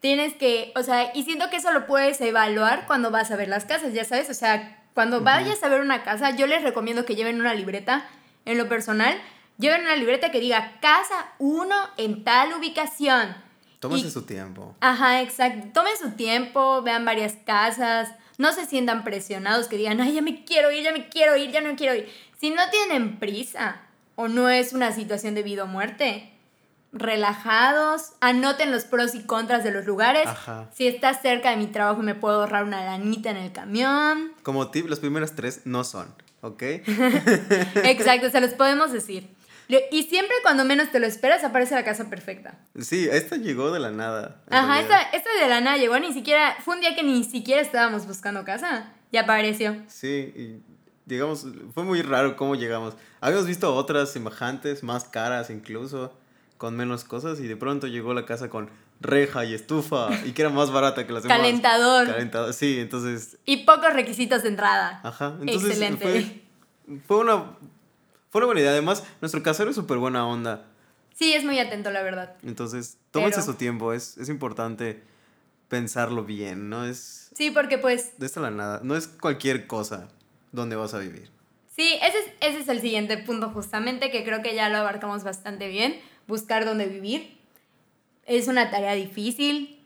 Tienes 0.00 0.34
que, 0.34 0.72
o 0.76 0.82
sea, 0.82 1.10
y 1.14 1.24
siento 1.24 1.50
que 1.50 1.56
eso 1.56 1.72
lo 1.72 1.86
puedes 1.86 2.20
evaluar 2.20 2.86
cuando 2.86 3.10
vas 3.10 3.30
a 3.30 3.36
ver 3.36 3.48
las 3.48 3.64
casas, 3.64 3.92
ya 3.92 4.04
sabes, 4.04 4.30
o 4.30 4.34
sea, 4.34 4.84
cuando 4.94 5.20
vayas 5.20 5.62
a 5.62 5.68
ver 5.68 5.80
una 5.80 6.04
casa, 6.04 6.30
yo 6.30 6.46
les 6.46 6.62
recomiendo 6.62 7.04
que 7.04 7.16
lleven 7.16 7.40
una 7.40 7.54
libreta 7.54 8.06
en 8.44 8.58
lo 8.58 8.68
personal 8.68 9.18
Lleven 9.58 9.82
una 9.82 9.96
libreta 9.96 10.30
que 10.30 10.40
diga 10.40 10.78
casa 10.80 11.32
1 11.38 11.74
en 11.96 12.24
tal 12.24 12.52
ubicación. 12.52 13.34
Tómense 13.80 14.10
su 14.10 14.22
tiempo. 14.22 14.76
Ajá, 14.80 15.22
exacto. 15.22 15.68
Tomen 15.72 15.96
su 15.96 16.10
tiempo, 16.10 16.82
vean 16.82 17.04
varias 17.04 17.34
casas. 17.46 18.10
No 18.36 18.52
se 18.52 18.66
sientan 18.66 19.02
presionados 19.02 19.68
que 19.68 19.78
digan, 19.78 20.00
ay, 20.00 20.14
ya 20.14 20.22
me 20.22 20.44
quiero 20.44 20.70
ir, 20.70 20.84
ya 20.84 20.92
me 20.92 21.08
quiero 21.08 21.36
ir, 21.36 21.52
ya 21.52 21.62
no 21.62 21.74
quiero 21.74 21.94
ir. 21.94 22.08
Si 22.38 22.50
no 22.50 22.68
tienen 22.70 23.18
prisa 23.18 23.80
o 24.14 24.28
no 24.28 24.50
es 24.50 24.74
una 24.74 24.92
situación 24.92 25.34
de 25.34 25.42
vida 25.42 25.64
o 25.64 25.66
muerte, 25.66 26.30
relajados, 26.92 28.12
anoten 28.20 28.70
los 28.70 28.84
pros 28.84 29.14
y 29.14 29.24
contras 29.24 29.64
de 29.64 29.70
los 29.70 29.86
lugares. 29.86 30.26
Ajá. 30.26 30.70
Si 30.74 30.86
está 30.86 31.14
cerca 31.14 31.50
de 31.50 31.56
mi 31.56 31.66
trabajo 31.66 32.02
me 32.02 32.14
puedo 32.14 32.40
ahorrar 32.40 32.64
una 32.64 32.84
lanita 32.84 33.30
en 33.30 33.36
el 33.36 33.52
camión. 33.52 34.32
Como 34.42 34.70
tip, 34.70 34.88
los 34.88 35.00
primeros 35.00 35.32
tres 35.32 35.62
no 35.64 35.84
son, 35.84 36.14
¿ok? 36.40 36.62
Exacto, 37.84 38.30
se 38.30 38.40
los 38.40 38.54
podemos 38.54 38.92
decir. 38.92 39.36
Y 39.90 40.04
siempre 40.04 40.36
cuando 40.42 40.64
menos 40.64 40.92
te 40.92 41.00
lo 41.00 41.06
esperas 41.06 41.42
aparece 41.42 41.74
la 41.74 41.84
casa 41.84 42.08
perfecta. 42.08 42.54
Sí, 42.80 43.08
esta 43.10 43.36
llegó 43.36 43.72
de 43.72 43.80
la 43.80 43.90
nada. 43.90 44.40
Ajá, 44.48 44.80
esta, 44.80 45.02
esta, 45.02 45.28
de 45.40 45.48
la 45.48 45.60
nada 45.60 45.76
llegó, 45.76 45.98
ni 45.98 46.12
siquiera, 46.12 46.56
fue 46.64 46.76
un 46.76 46.80
día 46.80 46.94
que 46.94 47.02
ni 47.02 47.24
siquiera 47.24 47.60
estábamos 47.60 48.06
buscando 48.06 48.44
casa, 48.44 48.92
ya 49.10 49.22
apareció. 49.22 49.76
Sí, 49.88 50.32
y 50.36 50.62
digamos, 51.04 51.46
fue 51.74 51.82
muy 51.82 52.02
raro 52.02 52.36
cómo 52.36 52.54
llegamos. 52.54 52.94
Habíamos 53.20 53.46
visto 53.46 53.74
otras 53.74 54.12
semejantes, 54.12 54.84
más 54.84 55.04
caras 55.04 55.50
incluso, 55.50 56.12
con 56.58 56.76
menos 56.76 57.04
cosas, 57.04 57.40
y 57.40 57.46
de 57.46 57.56
pronto 57.56 57.86
llegó 57.86 58.14
la 58.14 58.26
casa 58.26 58.48
con 58.48 58.70
reja 59.00 59.44
y 59.44 59.54
estufa, 59.54 60.08
y 60.24 60.32
que 60.32 60.42
era 60.42 60.50
más 60.50 60.70
barata 60.70 61.06
que 61.06 61.12
las 61.12 61.22
demás. 61.22 61.38
Calentador. 61.38 62.06
Calentador, 62.06 62.52
sí, 62.54 62.78
entonces... 62.80 63.38
Y 63.44 63.64
pocos 63.64 63.92
requisitos 63.92 64.42
de 64.42 64.48
entrada. 64.48 65.00
Ajá, 65.02 65.36
entonces 65.40 65.70
Excelente. 65.70 66.42
fue 67.06 67.18
una 67.18 67.56
fue 68.36 68.40
una 68.40 68.46
buena 68.46 68.60
idea. 68.60 68.72
Además, 68.72 69.02
nuestro 69.22 69.42
casero 69.42 69.70
es 69.70 69.76
súper 69.76 69.96
buena 69.96 70.26
onda. 70.26 70.66
Sí, 71.14 71.32
es 71.32 71.42
muy 71.42 71.58
atento, 71.58 71.90
la 71.90 72.02
verdad. 72.02 72.36
Entonces, 72.42 72.98
tómense 73.10 73.40
su 73.40 73.54
tiempo. 73.54 73.94
Es, 73.94 74.18
es 74.18 74.28
importante 74.28 75.02
pensarlo 75.68 76.22
bien, 76.24 76.68
¿no? 76.68 76.84
Es... 76.84 77.30
Sí, 77.34 77.50
porque 77.50 77.78
pues... 77.78 78.18
De 78.18 78.26
esta 78.26 78.40
la 78.40 78.50
nada. 78.50 78.80
No 78.82 78.94
es 78.94 79.08
cualquier 79.08 79.66
cosa 79.66 80.08
donde 80.52 80.76
vas 80.76 80.92
a 80.92 80.98
vivir. 80.98 81.30
Sí, 81.74 81.98
ese 82.02 82.18
es, 82.18 82.26
ese 82.40 82.58
es 82.60 82.68
el 82.68 82.82
siguiente 82.82 83.16
punto 83.16 83.48
justamente, 83.48 84.10
que 84.10 84.22
creo 84.22 84.42
que 84.42 84.54
ya 84.54 84.68
lo 84.68 84.76
abarcamos 84.76 85.24
bastante 85.24 85.68
bien. 85.68 85.98
Buscar 86.26 86.64
dónde 86.64 86.86
vivir. 86.86 87.36
Es 88.24 88.48
una 88.48 88.70
tarea 88.70 88.94
difícil. 88.94 89.78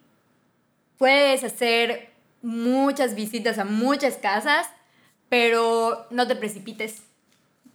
Puedes 0.99 1.45
hacer 1.45 2.11
muchas 2.43 3.15
visitas 3.15 3.59
a 3.59 3.65
muchas 3.65 4.17
casas, 4.17 4.69
pero 5.29 6.07
no 6.11 6.27
te 6.27 6.37
precipites. 6.37 7.03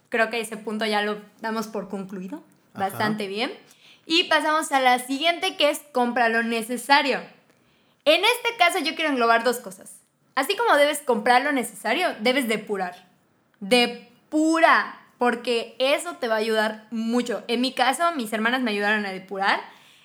Creo 0.09 0.29
que 0.29 0.39
ese 0.39 0.57
punto 0.57 0.85
ya 0.85 1.01
lo 1.01 1.21
damos 1.41 1.67
por 1.67 1.89
concluido. 1.89 2.43
Bastante 2.73 3.27
bien. 3.27 3.51
Y 4.05 4.25
pasamos 4.25 4.71
a 4.71 4.79
la 4.79 4.99
siguiente 4.99 5.55
que 5.55 5.69
es 5.69 5.79
compra 5.91 6.29
lo 6.29 6.43
necesario. 6.43 7.19
En 8.05 8.21
este 8.23 8.57
caso 8.57 8.79
yo 8.79 8.95
quiero 8.95 9.11
englobar 9.11 9.43
dos 9.43 9.57
cosas. 9.57 9.95
Así 10.35 10.55
como 10.55 10.75
debes 10.75 10.99
comprar 10.99 11.43
lo 11.43 11.51
necesario, 11.51 12.13
debes 12.19 12.47
depurar. 12.47 13.07
Depura, 13.61 15.04
porque 15.17 15.75
eso 15.79 16.13
te 16.19 16.27
va 16.27 16.35
a 16.35 16.39
ayudar 16.39 16.87
mucho. 16.91 17.43
En 17.47 17.61
mi 17.61 17.73
caso, 17.73 18.03
mis 18.15 18.33
hermanas 18.33 18.61
me 18.61 18.71
ayudaron 18.71 19.05
a 19.05 19.11
depurar 19.11 19.61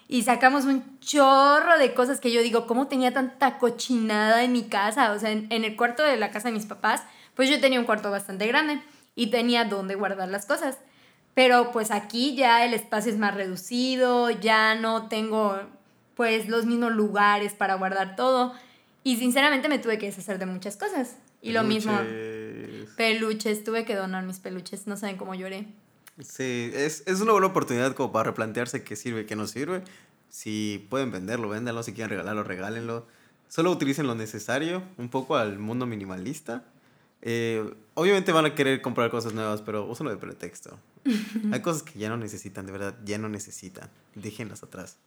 y 0.09 0.23
sacamos 0.23 0.65
un 0.65 0.99
chorro 0.99 1.79
de 1.79 1.95
cosas 1.95 2.21
que 2.21 2.33
yo 2.33 2.43
digo, 2.43 2.67
¿cómo 2.67 2.89
tenía 2.89 3.13
tanta 3.13 3.59
cochinada 3.59 4.43
en 4.43 4.53
mi 4.53 4.65
casa? 4.65 5.13
O 5.13 5.19
sea, 5.19 5.31
en, 5.31 5.47
el 5.51 5.77
cuarto 5.77 6.03
de 6.03 6.17
la 6.17 6.31
casa 6.31 6.49
de 6.49 6.55
mis 6.55 6.67
papás, 6.67 7.03
pues 7.35 7.49
yo 7.49 7.61
tenía 7.61 7.79
un 7.79 7.87
cuarto 7.87 8.11
bastante 8.11 8.47
grande 8.47 8.83
y 9.15 9.29
tenía 9.29 9.65
donde 9.65 9.95
guardar 9.95 10.29
las 10.29 10.47
cosas. 10.47 10.79
Pero 11.35 11.71
pues 11.71 11.93
aquí 11.93 12.35
ya 12.35 12.65
el 12.65 12.75
espacio 12.75 13.13
es 13.13 13.19
más 13.19 13.35
reducido, 13.35 14.31
ya 14.31 14.75
no 14.75 15.09
tengo 15.09 15.61
pues 16.17 16.49
los 16.49 16.67
mismos 16.67 16.93
lugares 16.93 17.55
para 17.55 17.75
guardar 17.75 18.17
todo. 18.17 18.53
Y 19.05 19.17
sinceramente 19.17 19.69
me 19.69 19.79
tuve 19.79 19.99
que 19.99 20.07
deshacer 20.07 20.39
de 20.39 20.47
muchas 20.47 20.77
cosas. 20.77 21.17
Y 21.43 21.53
lo 21.53 21.63
mismo. 21.63 21.99
Peluches, 22.97 23.65
tuve 23.65 23.85
que 23.85 23.95
donar 23.95 24.25
mis 24.25 24.39
peluches, 24.39 24.87
no 24.87 24.97
saben 24.97 25.17
cómo 25.17 25.35
lloré. 25.35 25.67
Sí, 26.19 26.71
es, 26.75 27.03
es 27.07 27.21
una 27.21 27.33
buena 27.33 27.47
oportunidad 27.47 27.95
como 27.95 28.13
para 28.13 28.31
replantearse 28.31 28.85
qué 28.85 28.97
sirve, 28.97 29.27
qué 29.27 29.37
no 29.37 29.47
sirve. 29.47 29.83
Si 30.29 30.87
pueden 30.91 31.11
venderlo, 31.11 31.49
véndanlo, 31.49 31.83
si 31.83 31.93
quieren 31.93 32.11
regalarlo, 32.11 32.45
regálenlo. 32.45 33.07
Solo 33.49 33.73
utilicen 33.73 34.07
lo 34.07 34.15
necesario, 34.15 34.83
un 34.97 35.09
poco 35.09 35.37
al 35.37 35.59
mundo 35.59 35.87
minimalista. 35.87 36.65
Eh, 37.23 37.75
obviamente 37.95 38.33
van 38.33 38.47
a 38.47 38.55
querer 38.55 38.81
comprar 38.81 39.11
cosas 39.11 39.35
nuevas, 39.35 39.61
pero 39.63 39.87
úsenlo 39.87 40.11
de 40.11 40.19
pretexto. 40.19 40.79
Hay 41.53 41.61
cosas 41.61 41.83
que 41.83 41.99
ya 41.99 42.09
no 42.09 42.17
necesitan, 42.17 42.67
de 42.67 42.73
verdad, 42.73 42.95
ya 43.05 43.19
no 43.19 43.29
necesitan. 43.29 43.91
Déjenlas 44.15 44.63
atrás. 44.63 44.99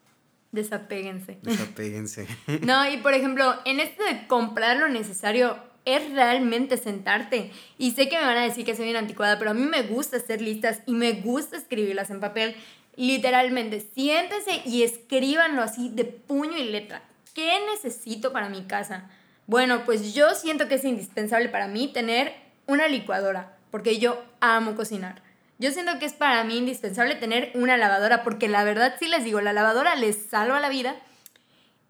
Desapéguense. 0.52 1.40
Desapéguense. 1.42 2.28
no, 2.64 2.88
y 2.90 2.98
por 2.98 3.14
ejemplo, 3.14 3.56
en 3.66 3.80
esto 3.80 4.04
de 4.04 4.28
comprar 4.28 4.78
lo 4.78 4.90
necesario, 4.90 5.58
es 5.86 6.12
realmente 6.12 6.78
sentarte. 6.78 7.52
Y 7.78 7.92
sé 7.92 8.10
que 8.10 8.18
me 8.18 8.26
van 8.26 8.38
a 8.38 8.44
decir 8.44 8.66
que 8.66 8.76
soy 8.76 8.90
una 8.90 9.00
anticuada, 9.00 9.38
pero 9.38 9.52
a 9.52 9.54
mí 9.54 9.66
me 9.66 9.84
gusta 9.84 10.18
hacer 10.18 10.42
listas 10.42 10.80
y 10.86 10.94
me 10.94 11.14
gusta 11.14 11.58
escribirlas 11.58 12.10
en 12.10 12.20
papel. 12.20 12.56
Literalmente, 12.96 13.80
siéntense 13.94 14.62
y 14.66 14.84
escríbanlo 14.84 15.62
así 15.62 15.90
de 15.90 16.06
puño 16.06 16.58
y 16.58 16.66
letra. 16.66 17.02
¿Qué 17.34 17.52
necesito 17.72 18.32
para 18.32 18.50
mi 18.50 18.64
casa? 18.64 19.10
Bueno, 19.48 19.84
pues 19.86 20.14
yo 20.14 20.36
siento 20.36 20.68
que 20.68 20.76
es 20.76 20.86
indispensable 20.86 21.50
para 21.50 21.68
mí 21.68 21.88
tener 21.92 22.34
una 22.68 22.88
licuadora, 22.88 23.58
porque 23.72 23.98
yo 23.98 24.24
amo 24.40 24.76
cocinar. 24.76 25.22
Yo 25.60 25.72
siento 25.72 25.98
que 26.00 26.06
es 26.06 26.14
para 26.14 26.44
mí 26.44 26.58
indispensable 26.58 27.16
tener 27.16 27.52
una 27.56 27.78
lavadora 27.78 28.24
porque 28.24 28.48
la 28.48 28.64
verdad 28.64 28.96
sí 29.00 29.08
les 29.08 29.24
digo, 29.24 29.42
la 29.42 29.54
lavadora 29.54 29.96
les 29.96 30.26
salva 30.30 30.60
la 30.60 30.70
vida 30.70 30.96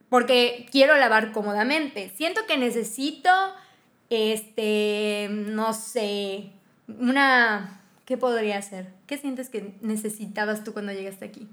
porque 0.09 0.67
quiero 0.71 0.95
lavar 0.95 1.31
cómodamente. 1.31 2.11
Siento 2.15 2.45
que 2.45 2.57
necesito, 2.57 3.31
este, 4.13 5.27
no 5.29 5.73
sé, 5.73 6.51
una... 6.87 7.79
¿Qué 8.05 8.17
podría 8.17 8.61
ser? 8.61 8.91
¿Qué 9.07 9.17
sientes 9.17 9.49
que 9.49 9.75
necesitabas 9.81 10.65
tú 10.65 10.73
cuando 10.73 10.91
llegaste 10.91 11.23
aquí? 11.23 11.47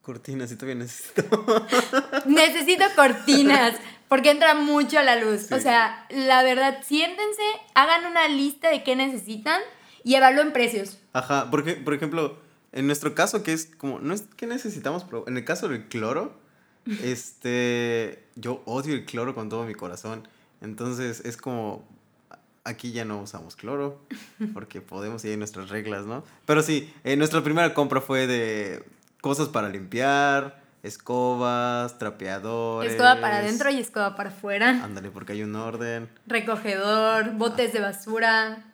Cortinas, 0.00 0.52
y 0.52 0.56
todavía 0.56 0.76
necesito. 0.76 1.22
necesito 2.26 2.84
cortinas, 2.94 3.74
porque 4.08 4.30
entra 4.30 4.54
mucho 4.54 4.98
a 4.98 5.02
la 5.02 5.16
luz. 5.16 5.50
O 5.50 5.58
sea, 5.58 6.06
la 6.10 6.42
verdad, 6.42 6.78
siéntense, 6.86 7.42
hagan 7.74 8.06
una 8.06 8.28
lista 8.28 8.70
de 8.70 8.84
qué 8.84 8.94
necesitan 8.94 9.60
y 10.04 10.14
evalúen 10.14 10.52
precios. 10.52 10.98
Ajá, 11.12 11.50
porque, 11.50 11.74
por 11.74 11.94
ejemplo, 11.94 12.38
en 12.72 12.86
nuestro 12.86 13.14
caso, 13.14 13.42
que 13.42 13.52
es 13.52 13.66
como, 13.66 13.98
no 13.98 14.14
es 14.14 14.22
que 14.36 14.46
necesitamos, 14.46 15.04
pero 15.04 15.26
en 15.26 15.36
el 15.36 15.44
caso 15.44 15.68
del 15.68 15.88
cloro, 15.88 16.38
este, 17.02 18.24
yo 18.36 18.62
odio 18.64 18.94
el 18.94 19.04
cloro 19.04 19.34
con 19.34 19.48
todo 19.48 19.64
mi 19.64 19.74
corazón. 19.74 20.26
Entonces 20.60 21.22
es 21.24 21.36
como, 21.36 21.84
aquí 22.64 22.92
ya 22.92 23.04
no 23.04 23.20
usamos 23.20 23.56
cloro, 23.56 24.00
porque 24.54 24.80
podemos 24.80 25.24
y 25.24 25.28
hay 25.28 25.36
nuestras 25.36 25.68
reglas, 25.68 26.06
¿no? 26.06 26.24
Pero 26.46 26.62
sí, 26.62 26.92
eh, 27.04 27.16
nuestra 27.16 27.42
primera 27.42 27.74
compra 27.74 28.00
fue 28.00 28.26
de 28.26 28.84
cosas 29.20 29.48
para 29.48 29.68
limpiar, 29.68 30.60
escobas, 30.82 31.98
trapeadores. 31.98 32.92
Escoba 32.92 33.20
para 33.20 33.38
adentro 33.38 33.70
y 33.70 33.78
escoba 33.78 34.16
para 34.16 34.30
afuera. 34.30 34.82
Ándale, 34.82 35.10
porque 35.10 35.32
hay 35.32 35.42
un 35.42 35.54
orden. 35.54 36.08
Recogedor, 36.26 37.32
botes 37.32 37.72
de 37.72 37.80
basura. 37.80 38.64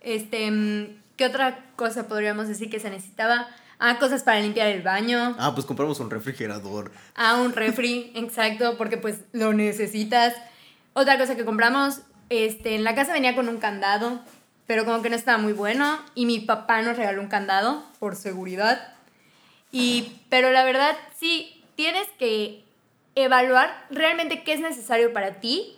Este, 0.00 0.50
mm, 0.50 0.86
¿qué 1.16 1.26
otra 1.26 1.64
cosa 1.76 2.06
podríamos 2.06 2.48
decir 2.48 2.70
que 2.70 2.80
se 2.80 2.90
necesitaba? 2.90 3.48
Ah, 3.78 3.98
cosas 3.98 4.22
para 4.22 4.40
limpiar 4.40 4.68
el 4.68 4.82
baño. 4.82 5.36
Ah, 5.38 5.52
pues 5.54 5.66
compramos 5.66 6.00
un 6.00 6.10
refrigerador. 6.10 6.92
Ah, 7.14 7.40
un 7.42 7.52
refri, 7.52 8.12
exacto, 8.14 8.76
porque 8.78 8.96
pues 8.96 9.20
lo 9.32 9.52
necesitas. 9.52 10.34
Otra 10.98 11.18
cosa 11.18 11.36
que 11.36 11.44
compramos, 11.44 12.00
este, 12.30 12.74
en 12.74 12.82
la 12.82 12.94
casa 12.94 13.12
venía 13.12 13.34
con 13.34 13.50
un 13.50 13.58
candado, 13.58 14.18
pero 14.66 14.86
como 14.86 15.02
que 15.02 15.10
no 15.10 15.16
estaba 15.16 15.36
muy 15.36 15.52
bueno 15.52 16.00
y 16.14 16.24
mi 16.24 16.40
papá 16.40 16.80
nos 16.80 16.96
regaló 16.96 17.20
un 17.20 17.28
candado 17.28 17.84
por 17.98 18.16
seguridad. 18.16 18.94
Y, 19.70 20.22
pero 20.30 20.50
la 20.52 20.64
verdad, 20.64 20.96
sí, 21.14 21.62
tienes 21.74 22.08
que 22.18 22.64
evaluar 23.14 23.84
realmente 23.90 24.42
qué 24.42 24.54
es 24.54 24.60
necesario 24.60 25.12
para 25.12 25.38
ti 25.38 25.76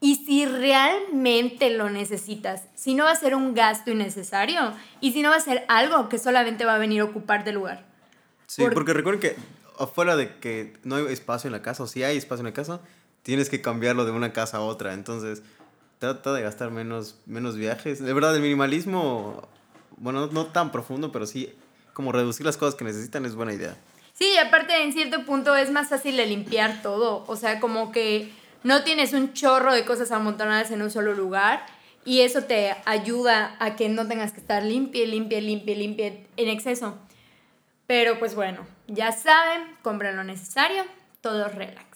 y 0.00 0.24
si 0.24 0.46
realmente 0.46 1.68
lo 1.68 1.90
necesitas, 1.90 2.62
si 2.74 2.94
no 2.94 3.04
va 3.04 3.10
a 3.10 3.16
ser 3.16 3.34
un 3.34 3.52
gasto 3.52 3.90
innecesario 3.90 4.72
y 5.02 5.12
si 5.12 5.20
no 5.20 5.28
va 5.28 5.36
a 5.36 5.40
ser 5.40 5.66
algo 5.68 6.08
que 6.08 6.18
solamente 6.18 6.64
va 6.64 6.76
a 6.76 6.78
venir 6.78 7.02
a 7.02 7.04
ocupar 7.04 7.44
de 7.44 7.52
lugar. 7.52 7.84
Sí, 8.46 8.64
porque 8.72 8.94
recuerden 8.94 9.20
que 9.20 9.36
afuera 9.78 10.16
de 10.16 10.38
que 10.38 10.72
no 10.84 10.96
hay 10.96 11.12
espacio 11.12 11.48
en 11.48 11.52
la 11.52 11.60
casa, 11.60 11.82
o 11.82 11.86
si 11.86 12.02
hay 12.02 12.16
espacio 12.16 12.40
en 12.40 12.46
la 12.46 12.54
casa, 12.54 12.80
tienes 13.24 13.50
que 13.50 13.60
cambiarlo 13.60 14.04
de 14.04 14.12
una 14.12 14.32
casa 14.32 14.58
a 14.58 14.60
otra. 14.60 14.94
Entonces, 14.94 15.42
trata 15.98 16.32
de 16.32 16.42
gastar 16.42 16.70
menos, 16.70 17.16
menos 17.26 17.56
viajes. 17.56 18.00
De 18.02 18.12
verdad, 18.12 18.36
el 18.36 18.42
minimalismo, 18.42 19.48
bueno, 19.96 20.28
no 20.28 20.46
tan 20.46 20.70
profundo, 20.70 21.10
pero 21.10 21.26
sí 21.26 21.52
como 21.92 22.12
reducir 22.12 22.44
las 22.44 22.56
cosas 22.56 22.74
que 22.74 22.84
necesitan 22.84 23.24
es 23.24 23.34
buena 23.34 23.54
idea. 23.54 23.76
Sí, 24.12 24.30
y 24.34 24.38
aparte 24.38 24.82
en 24.82 24.92
cierto 24.92 25.24
punto 25.24 25.56
es 25.56 25.70
más 25.70 25.88
fácil 25.88 26.16
de 26.16 26.26
limpiar 26.26 26.82
todo. 26.82 27.24
O 27.26 27.36
sea, 27.36 27.58
como 27.60 27.90
que 27.90 28.30
no 28.62 28.84
tienes 28.84 29.12
un 29.12 29.32
chorro 29.32 29.72
de 29.72 29.84
cosas 29.84 30.12
amontonadas 30.12 30.70
en 30.70 30.82
un 30.82 30.90
solo 30.90 31.14
lugar 31.14 31.64
y 32.04 32.20
eso 32.20 32.42
te 32.44 32.76
ayuda 32.84 33.56
a 33.58 33.76
que 33.76 33.88
no 33.88 34.06
tengas 34.06 34.32
que 34.32 34.40
estar 34.40 34.62
limpia, 34.62 35.06
limpia, 35.06 35.40
limpia, 35.40 35.74
limpia 35.74 36.06
en 36.36 36.48
exceso. 36.48 36.98
Pero 37.86 38.18
pues 38.18 38.34
bueno, 38.34 38.66
ya 38.86 39.12
saben, 39.12 39.62
compren 39.82 40.16
lo 40.16 40.24
necesario, 40.24 40.84
todo 41.20 41.48
relax. 41.48 41.93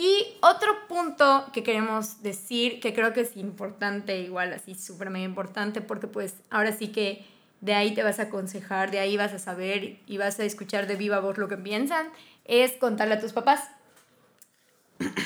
Y 0.00 0.38
otro 0.40 0.88
punto 0.88 1.44
que 1.52 1.62
queremos 1.62 2.22
decir, 2.22 2.80
que 2.80 2.94
creo 2.94 3.12
que 3.12 3.20
es 3.20 3.36
importante, 3.36 4.18
igual 4.18 4.50
así 4.54 4.74
súper 4.74 5.10
mega 5.10 5.26
importante, 5.26 5.82
porque 5.82 6.06
pues 6.06 6.36
ahora 6.48 6.72
sí 6.72 6.88
que 6.88 7.26
de 7.60 7.74
ahí 7.74 7.92
te 7.92 8.02
vas 8.02 8.18
a 8.18 8.22
aconsejar, 8.22 8.90
de 8.90 8.98
ahí 8.98 9.18
vas 9.18 9.34
a 9.34 9.38
saber 9.38 9.98
y 10.06 10.16
vas 10.16 10.40
a 10.40 10.44
escuchar 10.44 10.86
de 10.86 10.96
viva 10.96 11.20
voz 11.20 11.36
lo 11.36 11.48
que 11.48 11.58
piensan, 11.58 12.06
es 12.46 12.72
contarle 12.72 13.16
a 13.16 13.20
tus 13.20 13.34
papás. 13.34 13.68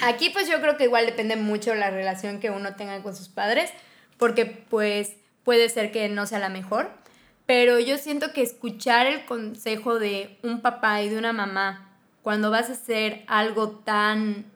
Aquí 0.03 0.31
pues 0.31 0.49
yo 0.49 0.61
creo 0.61 0.77
que 0.77 0.85
igual 0.85 1.07
depende 1.07 1.37
mucho 1.37 1.73
la 1.77 1.91
relación 1.91 2.41
que 2.41 2.51
uno 2.51 2.75
tenga 2.75 3.01
con 3.01 3.15
sus 3.15 3.29
padres, 3.29 3.71
porque 4.19 4.45
pues 4.45 5.13
puede 5.45 5.69
ser 5.69 5.93
que 5.93 6.09
no 6.09 6.27
sea 6.27 6.41
la 6.41 6.49
mejor, 6.49 6.91
pero 7.47 7.79
yo 7.79 7.97
siento 7.97 8.33
que 8.33 8.43
escuchar 8.43 9.07
el 9.07 9.25
consejo 9.25 10.01
de 10.01 10.37
un 10.43 10.63
papá 10.63 11.01
y 11.01 11.11
de 11.11 11.19
una 11.19 11.33
mamá 11.33 11.93
cuando 12.25 12.51
vas 12.51 12.71
a 12.71 12.73
hacer 12.73 13.23
algo 13.29 13.71
tan, 13.71 14.47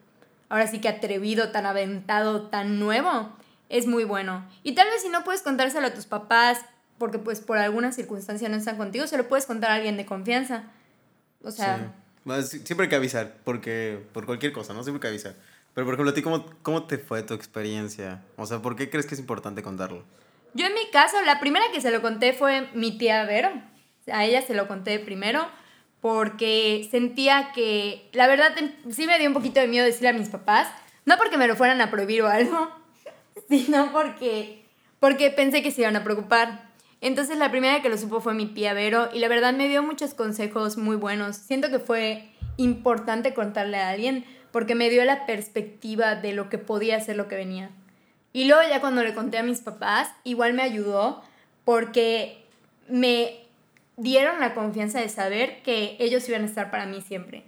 ahora 0.49 0.67
sí 0.67 0.81
que 0.81 0.89
atrevido, 0.89 1.51
tan 1.51 1.65
aventado, 1.65 2.49
tan 2.49 2.79
nuevo, 2.79 3.29
es 3.69 3.87
muy 3.87 4.03
bueno. 4.03 4.45
Y 4.63 4.73
tal 4.73 4.87
vez 4.87 5.01
si 5.01 5.09
no 5.09 5.23
puedes 5.23 5.41
contárselo 5.41 5.87
a 5.87 5.93
tus 5.93 6.05
papás, 6.05 6.59
porque 6.97 7.19
pues 7.19 7.39
por 7.39 7.57
alguna 7.57 7.91
circunstancia 7.91 8.49
no 8.49 8.57
están 8.57 8.77
contigo, 8.77 9.07
se 9.07 9.17
lo 9.17 9.27
puedes 9.27 9.45
contar 9.45 9.71
a 9.71 9.75
alguien 9.75 9.97
de 9.97 10.05
confianza. 10.05 10.63
O 11.43 11.51
sea... 11.51 11.93
Siempre 12.43 12.83
hay 12.83 12.89
que 12.89 12.95
avisar, 12.95 13.37
porque 13.43 14.05
por 14.13 14.25
cualquier 14.25 14.51
cosa, 14.51 14.73
¿no? 14.73 14.83
Siempre 14.83 14.97
hay 14.97 15.01
que 15.01 15.07
avisar. 15.07 15.35
Pero, 15.73 15.85
por 15.85 15.93
ejemplo, 15.93 16.11
¿a 16.11 16.13
ti 16.13 16.21
cómo, 16.21 16.45
cómo 16.61 16.83
te 16.83 16.97
fue 16.97 17.23
tu 17.23 17.33
experiencia? 17.33 18.21
O 18.35 18.45
sea, 18.45 18.61
¿por 18.61 18.75
qué 18.75 18.89
crees 18.89 19.05
que 19.05 19.15
es 19.15 19.19
importante 19.19 19.63
contarlo? 19.63 20.03
Yo 20.53 20.65
en 20.65 20.73
mi 20.73 20.89
caso, 20.91 21.15
la 21.25 21.39
primera 21.39 21.65
que 21.73 21.81
se 21.81 21.89
lo 21.89 22.01
conté 22.01 22.33
fue 22.33 22.67
mi 22.73 22.97
tía 22.97 23.23
Vero. 23.23 23.49
A 24.11 24.25
ella 24.25 24.41
se 24.41 24.53
lo 24.53 24.67
conté 24.67 24.99
primero 24.99 25.47
porque 26.01 26.87
sentía 26.89 27.51
que, 27.53 28.09
la 28.13 28.27
verdad, 28.27 28.55
sí 28.89 29.05
me 29.05 29.19
dio 29.19 29.27
un 29.27 29.33
poquito 29.33 29.59
de 29.59 29.67
miedo 29.67 29.85
decirle 29.85 30.09
a 30.09 30.13
mis 30.13 30.29
papás, 30.29 30.67
no 31.05 31.17
porque 31.17 31.37
me 31.37 31.47
lo 31.47 31.55
fueran 31.55 31.81
a 31.81 31.91
prohibir 31.91 32.21
o 32.21 32.27
algo, 32.27 32.69
sino 33.49 33.91
porque, 33.91 34.65
porque 34.99 35.29
pensé 35.31 35.61
que 35.61 35.71
se 35.71 35.81
iban 35.81 35.95
a 35.95 36.03
preocupar. 36.03 36.69
Entonces 37.01 37.37
la 37.37 37.51
primera 37.51 37.81
que 37.81 37.89
lo 37.89 37.97
supo 37.97 38.21
fue 38.21 38.33
mi 38.33 38.45
tía 38.45 38.73
Vero 38.73 39.09
y 39.13 39.19
la 39.19 39.29
verdad 39.29 39.53
me 39.53 39.69
dio 39.69 39.83
muchos 39.83 40.13
consejos 40.13 40.77
muy 40.77 40.95
buenos. 40.95 41.37
Siento 41.37 41.69
que 41.69 41.79
fue 41.79 42.29
importante 42.57 43.33
contarle 43.33 43.77
a 43.77 43.89
alguien 43.89 44.25
porque 44.51 44.75
me 44.75 44.89
dio 44.89 45.05
la 45.05 45.25
perspectiva 45.25 46.15
de 46.15 46.33
lo 46.33 46.49
que 46.49 46.57
podía 46.57 46.99
ser 46.99 47.15
lo 47.15 47.27
que 47.27 47.35
venía. 47.35 47.69
Y 48.33 48.45
luego 48.45 48.61
ya 48.69 48.81
cuando 48.81 49.03
le 49.03 49.13
conté 49.13 49.37
a 49.37 49.43
mis 49.43 49.61
papás, 49.61 50.09
igual 50.23 50.53
me 50.53 50.61
ayudó 50.61 51.23
porque 51.65 52.43
me 52.87 53.48
dieron 53.99 54.39
la 54.39 54.53
confianza 54.53 54.99
de 54.99 55.09
saber 55.09 55.61
que 55.61 55.97
ellos 55.99 56.27
iban 56.29 56.43
a 56.43 56.45
estar 56.45 56.71
para 56.71 56.85
mí 56.85 57.01
siempre 57.01 57.43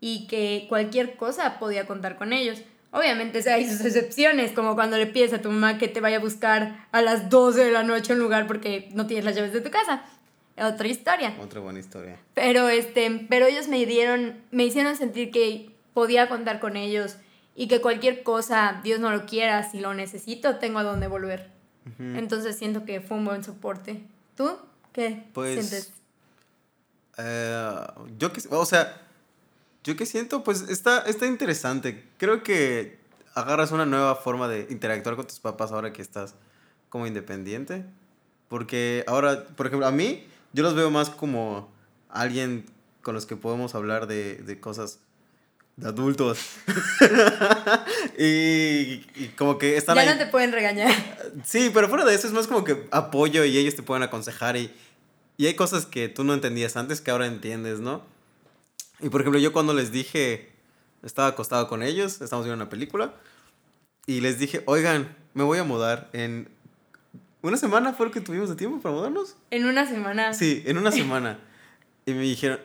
y 0.00 0.26
que 0.26 0.66
cualquier 0.68 1.16
cosa 1.16 1.58
podía 1.58 1.86
contar 1.86 2.16
con 2.16 2.32
ellos. 2.32 2.62
Obviamente 2.90 3.48
hay 3.50 3.68
sus 3.68 3.84
excepciones, 3.84 4.52
como 4.52 4.74
cuando 4.74 4.96
le 4.96 5.06
pides 5.06 5.32
a 5.32 5.42
tu 5.42 5.50
mamá 5.50 5.78
que 5.78 5.88
te 5.88 6.00
vaya 6.00 6.16
a 6.16 6.20
buscar 6.20 6.86
a 6.90 7.02
las 7.02 7.28
12 7.30 7.64
de 7.64 7.72
la 7.72 7.82
noche 7.82 8.12
en 8.12 8.18
un 8.18 8.24
lugar 8.24 8.46
porque 8.46 8.88
no 8.94 9.06
tienes 9.06 9.24
las 9.24 9.34
llaves 9.34 9.52
de 9.52 9.60
tu 9.60 9.70
casa. 9.70 10.04
Otra 10.56 10.88
historia. 10.88 11.36
Otra 11.40 11.60
buena 11.60 11.78
historia. 11.78 12.18
Pero, 12.34 12.68
este, 12.68 13.26
pero 13.28 13.46
ellos 13.46 13.68
me 13.68 13.84
dieron, 13.86 14.40
me 14.50 14.64
hicieron 14.64 14.96
sentir 14.96 15.30
que 15.30 15.70
podía 15.94 16.28
contar 16.28 16.60
con 16.60 16.76
ellos 16.76 17.16
y 17.54 17.68
que 17.68 17.80
cualquier 17.80 18.22
cosa, 18.22 18.80
Dios 18.82 19.00
no 19.00 19.10
lo 19.10 19.26
quiera, 19.26 19.68
si 19.68 19.80
lo 19.80 19.94
necesito, 19.94 20.56
tengo 20.56 20.78
a 20.78 20.84
dónde 20.84 21.08
volver. 21.08 21.50
Entonces 21.98 22.58
siento 22.58 22.84
que 22.84 23.00
fue 23.00 23.16
un 23.16 23.24
buen 23.24 23.42
soporte. 23.42 24.02
¿Tú 24.36 24.58
qué 24.98 25.24
pues, 25.32 25.66
sientes? 25.66 25.92
Eh, 27.18 27.86
yo 28.18 28.32
que, 28.32 28.42
o 28.50 28.64
sea, 28.64 29.02
yo 29.84 29.96
que 29.96 30.06
siento, 30.06 30.44
pues 30.44 30.62
está, 30.68 31.00
está 31.00 31.26
interesante. 31.26 32.04
Creo 32.18 32.42
que 32.42 32.98
agarras 33.34 33.72
una 33.72 33.86
nueva 33.86 34.16
forma 34.16 34.48
de 34.48 34.66
interactuar 34.70 35.16
con 35.16 35.26
tus 35.26 35.40
papás 35.40 35.72
ahora 35.72 35.92
que 35.92 36.02
estás 36.02 36.34
como 36.88 37.06
independiente. 37.06 37.84
Porque 38.48 39.04
ahora, 39.06 39.46
por 39.46 39.66
ejemplo, 39.66 39.86
a 39.86 39.92
mí, 39.92 40.26
yo 40.52 40.62
los 40.62 40.74
veo 40.74 40.90
más 40.90 41.10
como 41.10 41.70
alguien 42.08 42.66
con 43.02 43.14
los 43.14 43.26
que 43.26 43.36
podemos 43.36 43.74
hablar 43.74 44.06
de, 44.06 44.36
de 44.36 44.60
cosas 44.60 45.00
de 45.76 45.88
adultos. 45.88 46.38
y, 48.18 49.04
y, 49.14 49.32
como 49.36 49.58
que 49.58 49.76
están 49.76 49.96
ya 49.96 50.12
no 50.14 50.18
te 50.18 50.26
pueden 50.26 50.52
regañar. 50.52 50.92
Sí, 51.44 51.70
pero 51.72 51.88
fuera 51.88 52.04
de 52.04 52.14
eso 52.14 52.26
es 52.26 52.32
más 52.32 52.46
como 52.46 52.64
que 52.64 52.88
apoyo 52.90 53.44
y 53.44 53.56
ellos 53.56 53.76
te 53.76 53.82
pueden 53.82 54.02
aconsejar 54.02 54.56
y, 54.56 54.74
y 55.38 55.46
hay 55.46 55.54
cosas 55.54 55.86
que 55.86 56.08
tú 56.08 56.24
no 56.24 56.34
entendías 56.34 56.76
antes 56.76 57.00
que 57.00 57.12
ahora 57.12 57.26
entiendes, 57.26 57.78
¿no? 57.78 58.02
Y 59.00 59.08
por 59.08 59.20
ejemplo, 59.20 59.40
yo 59.40 59.52
cuando 59.52 59.72
les 59.72 59.92
dije, 59.92 60.50
estaba 61.04 61.28
acostado 61.28 61.68
con 61.68 61.84
ellos, 61.84 62.20
estamos 62.20 62.44
viendo 62.44 62.62
una 62.62 62.68
película, 62.68 63.14
y 64.04 64.20
les 64.20 64.40
dije, 64.40 64.62
oigan, 64.66 65.16
me 65.34 65.44
voy 65.44 65.58
a 65.58 65.64
mudar 65.64 66.10
en... 66.12 66.48
¿Una 67.40 67.56
semana 67.56 67.92
fue 67.92 68.06
lo 68.06 68.12
que 68.12 68.20
tuvimos 68.20 68.48
de 68.48 68.56
tiempo 68.56 68.80
para 68.80 68.96
mudarnos? 68.96 69.36
En 69.52 69.64
una 69.64 69.86
semana. 69.86 70.34
Sí, 70.34 70.64
en 70.66 70.76
una 70.76 70.90
semana. 70.92 71.38
y 72.04 72.14
me 72.14 72.22
dijeron, 72.22 72.58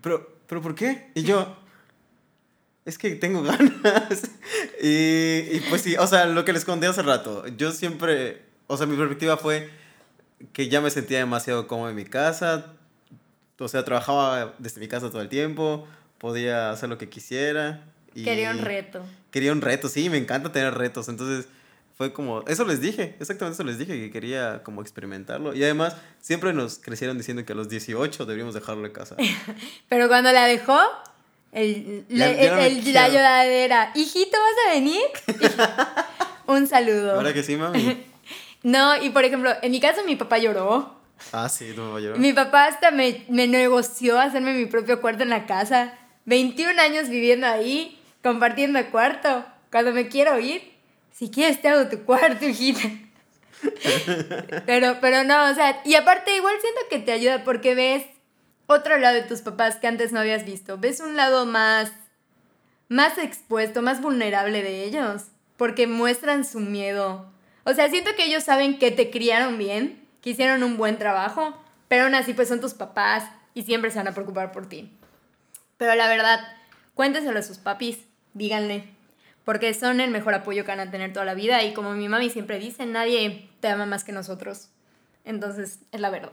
pero, 0.00 0.34
pero 0.46 0.62
¿por 0.62 0.74
qué? 0.74 1.10
Y 1.14 1.24
yo, 1.24 1.54
es 2.86 2.96
que 2.96 3.16
tengo 3.16 3.42
ganas. 3.42 4.30
y, 4.82 5.56
y 5.56 5.62
pues 5.68 5.82
sí, 5.82 5.94
o 5.98 6.06
sea, 6.06 6.24
lo 6.24 6.46
que 6.46 6.54
les 6.54 6.64
conté 6.64 6.86
hace 6.86 7.02
rato, 7.02 7.46
yo 7.48 7.70
siempre, 7.70 8.40
o 8.66 8.78
sea, 8.78 8.86
mi 8.86 8.96
perspectiva 8.96 9.36
fue 9.36 9.83
que 10.52 10.68
ya 10.68 10.80
me 10.80 10.90
sentía 10.90 11.18
demasiado 11.18 11.66
cómodo 11.66 11.90
en 11.90 11.96
mi 11.96 12.04
casa, 12.04 12.74
o 13.58 13.68
sea, 13.68 13.84
trabajaba 13.84 14.54
desde 14.58 14.80
mi 14.80 14.88
casa 14.88 15.10
todo 15.10 15.22
el 15.22 15.28
tiempo, 15.28 15.86
podía 16.18 16.70
hacer 16.70 16.88
lo 16.88 16.98
que 16.98 17.08
quisiera. 17.08 17.84
Y 18.14 18.24
quería 18.24 18.50
un 18.50 18.58
reto. 18.58 19.04
Quería 19.30 19.52
un 19.52 19.60
reto, 19.60 19.88
sí, 19.88 20.10
me 20.10 20.18
encanta 20.18 20.52
tener 20.52 20.74
retos. 20.74 21.08
Entonces 21.08 21.48
fue 21.96 22.12
como, 22.12 22.42
eso 22.46 22.64
les 22.64 22.80
dije, 22.80 23.16
exactamente 23.20 23.54
eso 23.54 23.64
les 23.64 23.78
dije, 23.78 23.94
que 23.94 24.10
quería 24.10 24.62
como 24.62 24.82
experimentarlo. 24.82 25.54
Y 25.54 25.62
además, 25.62 25.96
siempre 26.20 26.52
nos 26.52 26.78
crecieron 26.78 27.16
diciendo 27.18 27.44
que 27.44 27.52
a 27.52 27.56
los 27.56 27.68
18 27.68 28.26
deberíamos 28.26 28.54
dejarlo 28.54 28.86
en 28.86 28.92
casa. 28.92 29.16
Pero 29.88 30.08
cuando 30.08 30.32
la 30.32 30.46
dejó, 30.46 30.80
el, 31.52 32.04
la, 32.08 32.30
el, 32.32 32.92
la 32.92 33.08
lloradera, 33.08 33.92
hijito, 33.94 34.36
¿vas 34.36 34.66
a 34.66 34.74
venir? 34.74 35.02
un 36.46 36.66
saludo. 36.66 37.14
Ahora 37.14 37.32
que 37.32 37.44
sí, 37.44 37.56
mami. 37.56 38.04
no, 38.64 38.96
y 38.96 39.10
por 39.10 39.24
ejemplo, 39.24 39.52
en 39.60 39.70
mi 39.70 39.78
caso 39.78 40.02
mi 40.04 40.16
papá 40.16 40.38
lloró. 40.38 40.98
Ah, 41.32 41.48
sí, 41.50 41.74
no 41.76 41.92
me 41.92 42.18
Mi 42.18 42.32
papá 42.32 42.64
hasta 42.64 42.90
me, 42.90 43.24
me 43.28 43.46
negoció 43.46 44.18
hacerme 44.18 44.54
mi 44.54 44.64
propio 44.64 45.02
cuarto 45.02 45.22
en 45.22 45.28
la 45.28 45.44
casa. 45.44 45.98
21 46.24 46.80
años 46.80 47.10
viviendo 47.10 47.46
ahí, 47.46 48.00
compartiendo 48.22 48.84
cuarto. 48.90 49.44
Cuando 49.70 49.92
me 49.92 50.08
quiero 50.08 50.40
ir, 50.40 50.72
si 51.12 51.30
quieres 51.30 51.60
te 51.60 51.68
hago 51.68 51.90
tu 51.90 52.04
cuarto, 52.04 52.46
hijita. 52.46 52.88
pero, 54.66 54.96
pero 54.98 55.24
no, 55.24 55.50
o 55.50 55.54
sea, 55.54 55.82
y 55.84 55.94
aparte 55.94 56.34
igual 56.34 56.56
siento 56.60 56.80
que 56.88 56.98
te 57.00 57.12
ayuda 57.12 57.44
porque 57.44 57.74
ves 57.74 58.06
otro 58.66 58.96
lado 58.96 59.16
de 59.16 59.22
tus 59.22 59.42
papás 59.42 59.76
que 59.76 59.88
antes 59.88 60.10
no 60.10 60.20
habías 60.20 60.46
visto. 60.46 60.78
Ves 60.78 61.00
un 61.00 61.16
lado 61.16 61.44
más, 61.44 61.92
más 62.88 63.18
expuesto, 63.18 63.82
más 63.82 64.00
vulnerable 64.00 64.62
de 64.62 64.84
ellos, 64.84 65.24
porque 65.58 65.86
muestran 65.86 66.46
su 66.46 66.60
miedo. 66.60 67.33
O 67.64 67.72
sea, 67.72 67.88
siento 67.90 68.14
que 68.16 68.26
ellos 68.26 68.44
saben 68.44 68.78
que 68.78 68.90
te 68.90 69.10
criaron 69.10 69.58
bien 69.58 70.04
que 70.24 70.30
hicieron 70.30 70.62
un 70.62 70.78
buen 70.78 70.96
trabajo, 70.96 71.54
pero 71.86 72.04
aún 72.04 72.14
así 72.14 72.32
pues 72.32 72.48
son 72.48 72.58
tus 72.58 72.72
papás 72.72 73.24
y 73.52 73.64
siempre 73.64 73.90
se 73.90 73.98
van 73.98 74.08
a 74.08 74.14
preocupar 74.14 74.52
por 74.52 74.66
ti. 74.66 74.90
Pero 75.76 75.94
la 75.94 76.08
verdad, 76.08 76.40
cuénteselo 76.94 77.38
a 77.38 77.42
sus 77.42 77.58
papis, 77.58 77.98
díganle, 78.32 78.88
porque 79.44 79.74
son 79.74 80.00
el 80.00 80.10
mejor 80.10 80.32
apoyo 80.32 80.64
que 80.64 80.70
van 80.70 80.80
a 80.80 80.90
tener 80.90 81.12
toda 81.12 81.26
la 81.26 81.34
vida 81.34 81.62
y 81.62 81.74
como 81.74 81.92
mi 81.92 82.08
mami 82.08 82.30
siempre 82.30 82.58
dice, 82.58 82.86
nadie 82.86 83.50
te 83.60 83.68
ama 83.68 83.84
más 83.84 84.02
que 84.02 84.12
nosotros. 84.12 84.70
Entonces, 85.26 85.80
es 85.92 86.00
la 86.00 86.08
verdad. 86.08 86.32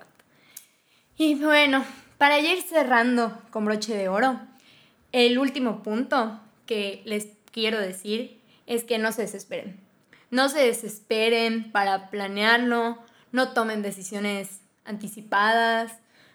Y 1.18 1.36
bueno, 1.36 1.84
para 2.18 2.40
ir 2.40 2.62
cerrando 2.62 3.42
con 3.50 3.66
broche 3.66 3.94
de 3.94 4.08
oro, 4.08 4.40
el 5.12 5.38
último 5.38 5.84
punto 5.84 6.40
que 6.66 7.02
les 7.04 7.28
quiero 7.52 7.78
decir 7.78 8.40
es 8.68 8.86
que 8.86 9.00
no 9.00 9.12
se 9.12 9.24
desesperen. 9.24 9.81
No 10.32 10.50
se 10.50 10.60
desesperen 10.60 11.72
para 11.72 12.10
planearlo, 12.10 12.98
no 13.32 13.54
tomen 13.54 13.82
decisiones 13.82 14.62
anticipadas, 14.86 15.92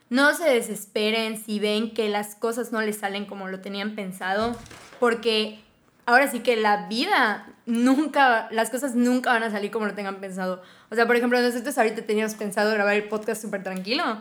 no 0.08 0.34
se 0.34 0.48
desesperen 0.48 1.42
si 1.42 1.58
ven 1.58 1.92
que 1.92 2.08
las 2.08 2.36
cosas 2.36 2.70
no 2.70 2.80
les 2.80 2.98
salen 2.98 3.26
como 3.26 3.48
lo 3.48 3.60
tenían 3.60 3.96
pensado, 3.96 4.56
porque 5.00 5.58
ahora 6.04 6.30
sí 6.30 6.40
que 6.40 6.56
la 6.56 6.86
vida 6.86 7.46
nunca, 7.66 8.48
las 8.52 8.70
cosas 8.70 8.94
nunca 8.94 9.32
van 9.32 9.42
a 9.42 9.50
salir 9.50 9.70
como 9.70 9.86
lo 9.86 9.94
tengan 9.94 10.20
pensado. 10.20 10.62
O 10.90 10.94
sea, 10.94 11.06
por 11.06 11.16
ejemplo, 11.16 11.40
nosotros 11.40 11.76
ahorita 11.76 12.02
teníamos 12.02 12.34
pensado 12.34 12.72
grabar 12.72 12.94
el 12.94 13.08
podcast 13.08 13.42
súper 13.42 13.62
tranquilo. 13.62 14.18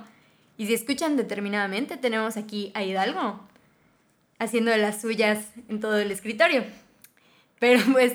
Y 0.58 0.68
si 0.68 0.74
escuchan 0.74 1.18
determinadamente, 1.18 1.98
tenemos 1.98 2.38
aquí 2.38 2.72
a 2.74 2.84
Hidalgo 2.84 3.40
haciendo 4.40 4.72
de 4.72 4.78
las 4.78 5.02
suyas 5.02 5.46
en 5.70 5.80
todo 5.80 5.98
el 5.98 6.12
escritorio. 6.12 6.64
Pero 7.60 7.82
pues 7.92 8.14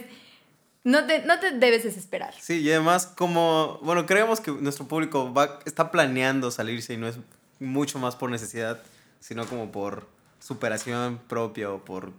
no 0.85 1.07
te, 1.07 1.25
no 1.25 1.39
te 1.41 1.53
debes 1.53 1.85
desesperar. 1.85 2.35
Sí, 2.41 2.61
y 2.61 2.71
además 2.71 3.07
como, 3.07 3.79
bueno, 3.83 4.07
creemos 4.07 4.41
que 4.41 4.51
nuestro 4.53 4.87
público 4.87 5.33
va, 5.33 5.59
está 5.67 5.91
planeando 5.91 6.51
salirse 6.51 6.95
y 6.95 6.97
no 6.97 7.09
es 7.09 7.17
mucho 7.59 7.99
más 7.99 8.17
por 8.17 8.31
necesidad, 8.31 8.81
sino 9.21 9.47
como 9.47 9.71
por 9.71 10.07
superación 10.41 11.21
propia 11.29 11.71
o 11.71 11.85
por 11.85 12.13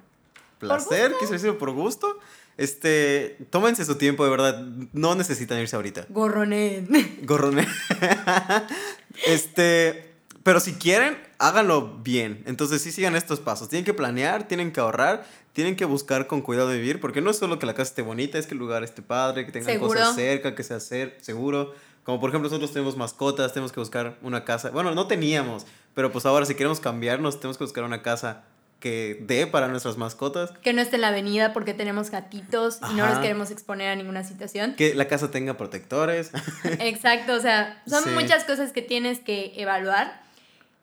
placer, 0.60 1.13
quise 1.19 1.34
decir, 1.34 1.58
por 1.58 1.71
gusto. 1.71 2.19
Este, 2.58 3.38
tómense 3.50 3.86
su 3.86 3.95
tiempo, 3.95 4.24
de 4.24 4.30
verdad, 4.30 4.60
no 4.93 5.15
necesitan 5.15 5.60
irse 5.60 5.76
ahorita. 5.76 6.06
Gorronet. 6.10 6.88
Gorronet. 7.26 7.67
este, 9.26 10.11
pero 10.43 10.60
si 10.60 10.73
quieren, 10.73 11.17
háganlo 11.38 11.99
bien. 11.99 12.43
Entonces 12.45 12.82
sí 12.82 12.91
sigan 12.91 13.15
estos 13.15 13.39
pasos. 13.39 13.69
Tienen 13.69 13.86
que 13.86 13.93
planear, 13.93 14.47
tienen 14.47 14.71
que 14.71 14.80
ahorrar, 14.80 15.25
tienen 15.54 15.75
que 15.75 15.86
buscar 15.86 16.27
con 16.27 16.41
cuidado 16.41 16.69
de 16.69 16.77
vivir, 16.77 16.99
porque 16.99 17.21
no 17.21 17.30
es 17.30 17.38
solo 17.38 17.60
que 17.60 17.65
la 17.65 17.73
casa 17.73 17.89
esté 17.89 18.01
bonita, 18.01 18.38
es 18.38 18.47
que 18.47 18.54
el 18.54 18.60
lugar 18.60 18.84
esté 18.84 19.01
padre, 19.01 19.45
que 19.45 19.51
tengan 19.51 19.80
cosas 19.80 20.15
cerca, 20.15 20.56
que 20.56 20.63
sea 20.63 20.80
ser, 20.80 21.17
seguro. 21.21 21.73
Como 22.04 22.19
por 22.19 22.30
ejemplo 22.30 22.49
nosotros 22.49 22.73
tenemos 22.73 22.97
mascotas, 22.97 23.54
tenemos 23.54 23.71
que 23.71 23.80
buscar 23.80 24.17
una 24.21 24.43
casa. 24.43 24.71
Bueno, 24.71 24.95
no 24.95 25.08
teníamos, 25.08 25.67
pero 25.93 26.12
pues 26.12 26.25
ahora 26.25 26.45
si 26.45 26.56
queremos 26.56 26.80
cambiarnos, 26.80 27.39
tenemos 27.39 27.58
que 27.58 27.63
buscar 27.63 27.84
una 27.84 28.01
casa 28.01 28.43
que 28.80 29.19
dé 29.21 29.45
para 29.45 29.67
nuestras 29.67 29.97
mascotas. 29.97 30.51
Que 30.63 30.73
no 30.73 30.82
esté 30.82 30.95
en 30.95 31.01
la 31.01 31.10
avenida 31.10 31.54
porque 31.54 31.75
tenemos 31.75 32.10
gatitos 32.10 32.80
y 32.91 32.95
no 32.95 33.06
los 33.06 33.19
queremos 33.19 33.51
exponer 33.51 33.89
a 33.89 33.95
ninguna 33.95 34.23
situación. 34.23 34.73
Que 34.73 34.95
la 34.95 35.08
casa 35.08 35.30
tenga 35.30 35.56
protectores. 35.56 36.32
Exacto, 36.80 37.36
o 37.36 37.39
sea, 37.39 37.84
son 37.88 38.12
muchas 38.15 38.43
cosas 38.45 38.71
que 38.71 38.82
tienes 38.82 39.19
que 39.19 39.54
evaluar 39.58 40.19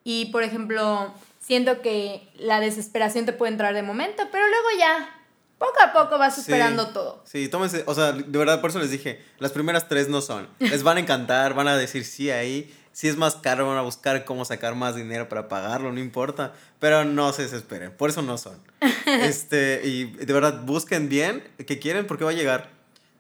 y, 0.09 0.25
por 0.33 0.42
ejemplo, 0.42 1.12
siento 1.38 1.83
que 1.83 2.27
la 2.38 2.61
desesperación 2.61 3.27
te 3.27 3.35
puede 3.35 3.53
entrar 3.53 3.75
de 3.75 3.83
momento, 3.83 4.23
pero 4.33 4.49
luego 4.49 4.68
ya, 4.79 5.21
poco 5.59 5.75
a 5.83 5.92
poco 5.92 6.16
vas 6.16 6.35
superando 6.35 6.88
todo. 6.94 7.23
Sí, 7.27 7.51
tómense, 7.51 7.83
o 7.85 7.94
sea, 7.94 8.12
de 8.12 8.38
verdad, 8.38 8.62
por 8.62 8.71
eso 8.71 8.79
les 8.79 8.90
dije, 8.90 9.23
las 9.38 9.53
primeras 9.53 9.87
tres 9.87 10.09
no 10.09 10.23
son. 10.23 10.49
Les 10.61 10.83
van 10.83 10.97
a 10.97 11.01
encantar, 11.01 11.53
van 11.53 11.68
a 11.68 11.77
decir 11.77 12.07
sí 12.07 12.31
ahí. 12.31 12.75
Si 12.92 13.07
es 13.07 13.18
más 13.18 13.37
caro, 13.37 13.68
van 13.68 13.77
a 13.77 13.83
buscar 13.83 14.25
cómo 14.25 14.47
sacar 14.47 14.75
más 14.77 14.97
dinero 14.97 15.29
para 15.29 15.47
pagarlo, 15.47 15.92
no 15.92 16.01
importa. 16.01 16.55
Pero 16.79 17.05
no 17.05 17.35
se 17.35 17.42
desesperen, 17.42 17.94
por 17.94 18.09
eso 18.09 18.23
no 18.23 18.38
son. 18.38 18.59
este, 19.05 19.83
y 19.85 20.05
de 20.05 20.33
verdad, 20.33 20.62
busquen 20.64 21.11
bien 21.11 21.47
qué 21.66 21.79
quieren 21.79 22.07
porque 22.07 22.25
va 22.25 22.31
a 22.31 22.35
llegar. 22.35 22.71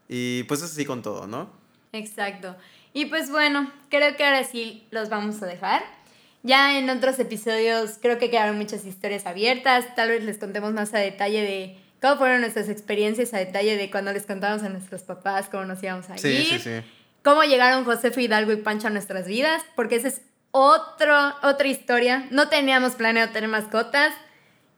Y 0.08 0.44
pues 0.44 0.62
es 0.62 0.72
así 0.72 0.86
con 0.86 1.02
todo, 1.02 1.26
¿no? 1.26 1.50
Exacto. 1.92 2.56
Y 2.94 3.06
pues 3.06 3.30
bueno, 3.30 3.70
creo 3.90 4.16
que 4.16 4.24
ahora 4.24 4.42
sí 4.44 4.86
los 4.90 5.10
vamos 5.10 5.42
a 5.42 5.46
dejar. 5.46 5.97
Ya 6.48 6.78
en 6.78 6.88
otros 6.88 7.18
episodios 7.18 7.98
creo 8.00 8.16
que 8.18 8.30
quedaron 8.30 8.56
muchas 8.56 8.86
historias 8.86 9.26
abiertas. 9.26 9.94
Tal 9.94 10.08
vez 10.08 10.24
les 10.24 10.38
contemos 10.38 10.72
más 10.72 10.94
a 10.94 10.98
detalle 10.98 11.42
de 11.42 11.78
cómo 12.00 12.16
fueron 12.16 12.40
nuestras 12.40 12.70
experiencias, 12.70 13.34
a 13.34 13.38
detalle 13.38 13.76
de 13.76 13.90
cuando 13.90 14.14
les 14.14 14.24
contamos 14.24 14.62
a 14.62 14.70
nuestros 14.70 15.02
papás 15.02 15.50
cómo 15.50 15.66
nos 15.66 15.82
íbamos 15.82 16.08
a 16.08 16.14
ir. 16.14 16.20
Sí, 16.20 16.44
sí, 16.44 16.58
sí. 16.58 16.70
Cómo 17.22 17.42
llegaron 17.44 17.84
Josefo 17.84 18.18
Hidalgo 18.20 18.52
y 18.52 18.56
Pancho 18.56 18.86
a 18.86 18.90
nuestras 18.90 19.26
vidas, 19.26 19.62
porque 19.76 19.96
esa 19.96 20.08
es 20.08 20.22
otro, 20.50 21.34
otra 21.42 21.68
historia. 21.68 22.26
No 22.30 22.48
teníamos 22.48 22.94
planeado 22.94 23.30
tener 23.30 23.50
mascotas 23.50 24.14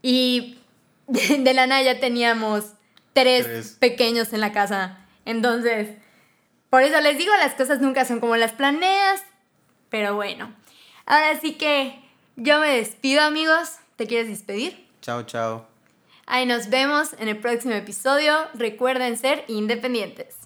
y 0.03 0.59
de 1.07 1.55
la 1.55 1.69
nada 1.69 1.83
ya 1.83 2.01
teníamos 2.01 2.65
tres, 3.13 3.45
Tres. 3.45 3.77
pequeños 3.79 4.33
en 4.33 4.41
la 4.41 4.53
casa. 4.53 5.07
Entonces, 5.25 5.91
por 6.69 6.83
eso 6.83 7.01
les 7.01 7.17
digo, 7.17 7.33
las 7.37 7.55
cosas 7.55 7.81
nunca 7.81 8.05
son 8.05 8.19
como 8.19 8.35
las 8.35 8.51
planeas. 8.51 9.23
Pero 9.89 10.17
bueno, 10.17 10.53
ahora 11.11 11.39
sí 11.41 11.55
que 11.55 12.01
yo 12.37 12.61
me 12.61 12.69
despido 12.69 13.21
amigos. 13.21 13.77
¿Te 13.97 14.07
quieres 14.07 14.29
despedir? 14.29 14.87
Chao, 15.03 15.25
chao. 15.25 15.67
Ahí 16.27 16.47
nos 16.47 16.71
vemos 16.71 17.15
en 17.19 17.29
el 17.29 17.39
próximo 17.39 17.75
episodio. 17.75 18.33
Recuerden 18.55 19.19
ser 19.19 19.45
independientes. 19.49 20.37